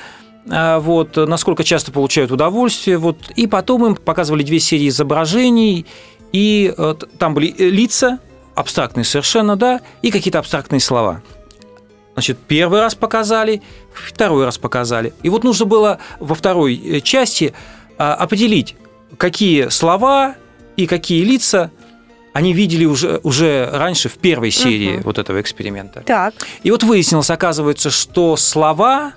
вот, 0.45 1.16
насколько 1.16 1.64
часто 1.64 1.93
получают 1.93 2.32
удовольствие. 2.32 2.97
Вот, 2.97 3.18
и 3.36 3.47
потом 3.47 3.86
им 3.86 3.95
показывали 3.95 4.43
две 4.43 4.60
серии 4.60 4.89
изображений, 4.89 5.86
и 6.34 6.74
там 7.18 7.34
были 7.34 7.54
лица, 7.58 8.20
абстрактные 8.56 9.04
совершенно, 9.04 9.56
да, 9.56 9.82
и 10.01 10.12
какие-то 10.12 10.39
абстрактные 10.39 10.80
слова. 10.80 11.22
Значит, 12.14 12.38
первый 12.47 12.80
раз 12.80 12.95
показали, 12.95 13.61
второй 13.91 14.45
раз 14.45 14.57
показали. 14.57 15.14
И 15.24 15.30
вот 15.30 15.43
нужно 15.43 15.66
было 15.66 15.99
во 16.20 16.36
второй 16.36 16.76
э, 16.76 16.99
части 17.01 17.53
а, 17.97 18.14
определить, 18.14 18.76
какие 19.18 19.70
слова 19.70 20.36
и 20.78 20.86
какие 20.86 21.24
лица 21.24 21.72
они 22.34 22.53
видели 22.53 22.86
уже, 22.86 23.20
уже 23.24 23.70
раньше 23.72 24.09
в 24.09 24.18
первой 24.18 24.51
серии 24.51 24.97
угу. 24.97 25.03
вот 25.05 25.20
этого 25.20 25.39
эксперимента. 25.39 26.01
Так. 26.01 26.34
И 26.64 26.72
вот 26.72 26.84
выяснилось, 26.84 27.30
оказывается, 27.30 27.91
что 27.91 28.36
слова 28.38 29.14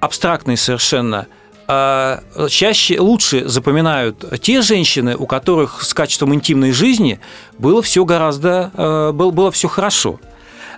абстрактные 0.00 0.56
совершенно 0.56 1.26
а, 1.68 2.22
чаще 2.48 3.00
лучше 3.00 3.48
запоминают 3.48 4.40
те 4.40 4.62
женщины, 4.62 5.16
у 5.16 5.26
которых 5.26 5.82
с 5.82 5.92
качеством 5.92 6.34
интимной 6.34 6.70
жизни 6.70 7.18
было 7.58 7.82
все 7.82 8.04
гораздо 8.04 8.70
э, 8.74 9.12
было, 9.12 9.30
было 9.32 9.50
все 9.50 9.66
хорошо. 9.66 10.20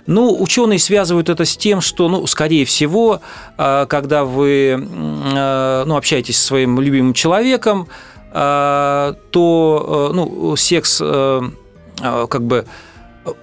Ну, 0.07 0.35
ученые 0.41 0.79
связывают 0.79 1.29
это 1.29 1.45
с 1.45 1.55
тем, 1.57 1.81
что, 1.81 2.09
ну, 2.09 2.25
скорее 2.27 2.65
всего, 2.65 3.21
а, 3.57 3.85
когда 3.85 4.23
вы 4.23 4.75
а, 4.77 5.85
ну, 5.85 5.95
общаетесь 5.95 6.37
со 6.37 6.47
своим 6.47 6.79
любимым 6.79 7.13
человеком, 7.13 7.87
а, 8.31 9.15
то 9.31 10.11
ну, 10.13 10.55
секс 10.55 11.01
как 12.01 12.43
бы 12.43 12.65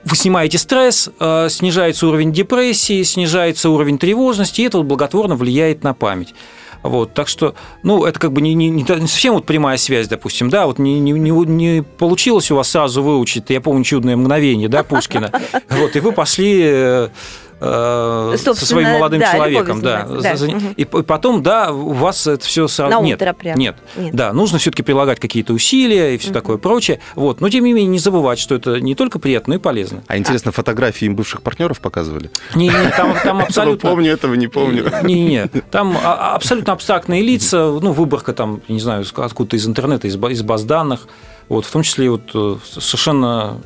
вы 0.04 0.16
снимаете 0.16 0.58
стресс, 0.58 1.10
снижается 1.48 2.08
уровень 2.08 2.32
депрессии, 2.32 3.02
снижается 3.02 3.68
уровень 3.68 3.98
тревожности, 3.98 4.62
и 4.62 4.64
это 4.64 4.80
благотворно 4.82 5.36
влияет 5.36 5.84
на 5.84 5.92
память. 5.92 6.34
Вот, 6.88 7.14
так 7.14 7.28
что, 7.28 7.54
ну, 7.82 8.04
это 8.04 8.18
как 8.18 8.32
бы 8.32 8.40
не, 8.40 8.54
не, 8.54 8.70
не 8.70 8.84
совсем 8.84 9.34
вот 9.34 9.46
прямая 9.46 9.76
связь, 9.76 10.08
допустим, 10.08 10.50
да, 10.50 10.66
вот 10.66 10.78
не, 10.78 11.00
не, 11.00 11.12
не 11.12 11.82
получилось 11.82 12.50
у 12.50 12.56
вас 12.56 12.70
сразу 12.70 13.02
выучить, 13.02 13.44
я 13.48 13.60
помню, 13.60 13.84
«Чудное 13.84 14.16
мгновение», 14.16 14.68
да, 14.68 14.82
Пушкина, 14.82 15.30
вот, 15.70 15.96
и 15.96 16.00
вы 16.00 16.12
пошли 16.12 17.08
э, 17.60 18.32
э, 18.34 18.36
со 18.36 18.54
своим 18.54 18.90
молодым 18.90 19.20
да, 19.20 19.32
человеком, 19.32 19.80
да. 19.80 20.06
да. 20.06 20.34
И 20.76 20.84
потом, 20.84 21.42
да, 21.42 21.72
у 21.72 21.92
вас 21.92 22.26
это 22.26 22.44
все 22.44 22.68
сразу 22.68 22.94
На 22.94 23.00
нет, 23.02 23.20
утро 23.20 23.32
прям. 23.32 23.58
нет, 23.58 23.76
нет, 23.96 24.14
да, 24.14 24.32
нужно 24.32 24.58
все-таки 24.58 24.82
прилагать 24.82 25.20
какие-то 25.20 25.52
усилия 25.52 26.14
и 26.14 26.18
все 26.18 26.30
угу. 26.30 26.34
такое 26.34 26.56
прочее. 26.58 27.00
Вот, 27.14 27.40
но 27.40 27.48
тем 27.48 27.64
не 27.64 27.72
менее 27.72 27.90
не 27.90 27.98
забывать, 27.98 28.38
что 28.38 28.54
это 28.54 28.80
не 28.80 28.94
только 28.94 29.18
приятно, 29.18 29.52
но 29.52 29.56
и 29.56 29.58
полезно. 29.58 30.02
А 30.06 30.16
интересно, 30.16 30.52
фотографии 30.52 31.06
им 31.06 31.16
бывших 31.16 31.42
партнеров 31.42 31.80
показывали? 31.80 32.30
Не, 32.54 32.68
не, 32.68 32.90
там, 32.96 33.14
там 33.22 33.38
абсолютно. 33.42 33.90
Помню 33.90 34.12
этого, 34.12 34.34
не 34.34 34.48
помню. 34.48 34.90
Не, 35.02 35.24
не, 35.26 35.46
там 35.70 35.96
а, 36.02 36.34
абсолютно 36.34 36.72
абстрактные 36.72 37.22
лица, 37.22 37.66
ну 37.66 37.92
выборка 37.92 38.32
там, 38.32 38.60
не 38.68 38.80
знаю, 38.80 39.04
откуда-то 39.14 39.56
из 39.56 39.66
интернета, 39.66 40.08
из 40.08 40.16
баз 40.16 40.64
данных, 40.64 41.08
вот, 41.48 41.64
в 41.64 41.70
том 41.70 41.82
числе 41.82 42.10
вот 42.10 42.30
э, 42.34 42.56
совершенно 42.64 43.60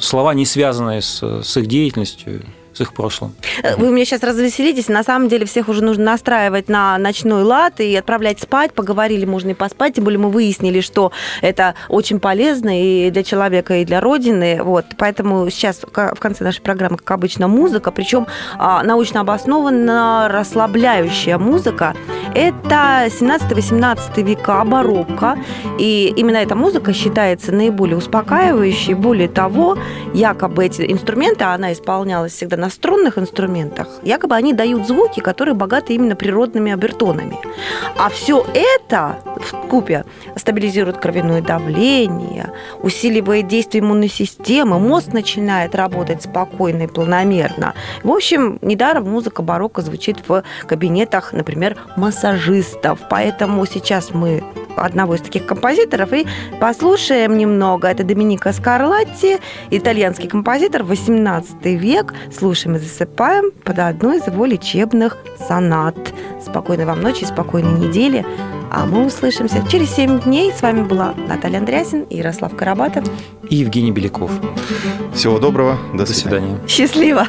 слова, 0.00 0.34
не 0.34 0.44
связанные 0.44 1.02
с, 1.02 1.22
с 1.22 1.56
их 1.56 1.66
деятельностью 1.66 2.42
с 2.74 2.80
их 2.80 2.94
прошлым. 2.94 3.34
Э, 3.62 3.76
вы 3.76 3.90
меня 3.90 4.04
сейчас 4.04 4.22
развеселитесь. 4.22 4.88
На 4.88 5.02
самом 5.02 5.28
деле 5.28 5.46
всех 5.46 5.68
уже 5.68 5.82
нужно 5.82 6.04
настраивать 6.04 6.68
на 6.68 6.98
ночной 6.98 7.42
лад 7.42 7.80
и 7.80 7.94
отправлять 7.94 8.40
спать. 8.40 8.72
Поговорили, 8.72 9.24
можно 9.24 9.50
и 9.50 9.54
поспать. 9.54 9.94
Тем 9.94 10.04
более 10.04 10.18
мы 10.18 10.30
выяснили, 10.30 10.80
что 10.80 11.12
это 11.40 11.74
очень 11.88 12.20
полезно 12.20 12.80
и 12.80 13.10
для 13.10 13.22
человека, 13.22 13.76
и 13.76 13.84
для 13.84 14.00
Родины. 14.00 14.62
Вот. 14.62 14.86
Поэтому 14.96 15.48
сейчас 15.50 15.80
в 15.82 16.18
конце 16.18 16.44
нашей 16.44 16.62
программы, 16.62 16.96
как 16.96 17.10
обычно, 17.12 17.48
музыка. 17.48 17.90
Причем 17.90 18.26
а, 18.58 18.82
научно 18.82 19.20
обоснованно 19.20 20.28
расслабляющая 20.30 21.38
музыка. 21.38 21.94
Это 22.34 23.06
17-18 23.08 24.22
века 24.22 24.64
барокко. 24.64 25.38
И 25.78 26.12
именно 26.16 26.38
эта 26.38 26.54
музыка 26.54 26.92
считается 26.92 27.52
наиболее 27.52 27.96
успокаивающей. 27.96 28.94
Более 28.94 29.28
того, 29.28 29.76
якобы 30.14 30.64
эти 30.64 30.90
инструменты, 30.90 31.44
она 31.44 31.72
исполнялась 31.72 32.32
всегда 32.32 32.56
на 32.62 32.70
струнных 32.70 33.18
инструментах, 33.18 33.88
якобы 34.04 34.36
они 34.36 34.52
дают 34.52 34.86
звуки, 34.86 35.18
которые 35.18 35.54
богаты 35.54 35.94
именно 35.94 36.14
природными 36.14 36.70
обертонами. 36.70 37.36
А 37.98 38.08
все 38.08 38.46
это 38.54 39.18
в 39.40 39.68
купе 39.68 40.04
стабилизирует 40.36 40.98
кровяное 40.98 41.42
давление, 41.42 42.52
усиливает 42.80 43.48
действие 43.48 43.82
иммунной 43.82 44.08
системы, 44.08 44.78
мозг 44.78 45.12
начинает 45.12 45.74
работать 45.74 46.22
спокойно 46.22 46.82
и 46.82 46.86
планомерно. 46.86 47.74
В 48.04 48.12
общем, 48.12 48.60
недаром 48.62 49.10
музыка 49.10 49.42
барокко 49.42 49.82
звучит 49.82 50.18
в 50.28 50.44
кабинетах, 50.64 51.32
например, 51.32 51.76
массажистов. 51.96 53.00
Поэтому 53.10 53.66
сейчас 53.66 54.10
мы 54.14 54.44
одного 54.76 55.14
из 55.14 55.20
таких 55.20 55.46
композиторов 55.46 56.12
и 56.12 56.26
послушаем 56.60 57.36
немного. 57.36 57.88
Это 57.88 58.04
Доминика 58.04 58.52
Скарлатти, 58.52 59.38
итальянский 59.70 60.28
композитор, 60.28 60.82
18 60.84 61.64
век. 61.64 62.14
Слушаем 62.36 62.76
и 62.76 62.78
засыпаем 62.78 63.50
под 63.64 63.78
одну 63.78 64.16
из 64.16 64.26
его 64.26 64.44
лечебных 64.46 65.16
сонат. 65.48 65.96
Спокойной 66.44 66.84
вам 66.84 67.02
ночи, 67.02 67.24
спокойной 67.24 67.78
недели. 67.78 68.24
А 68.70 68.86
мы 68.86 69.04
услышимся 69.04 69.62
через 69.70 69.90
7 69.90 70.20
дней. 70.20 70.50
С 70.50 70.62
вами 70.62 70.82
была 70.82 71.14
Наталья 71.28 71.58
Андреасин 71.58 72.06
Ярослав 72.08 72.56
Карабатов. 72.56 73.04
И 73.50 73.56
Евгений 73.56 73.92
Беляков. 73.92 74.30
Всего 75.14 75.38
доброго. 75.38 75.76
До, 75.92 76.06
До 76.06 76.14
свидания. 76.14 76.58
Счастливо. 76.66 77.28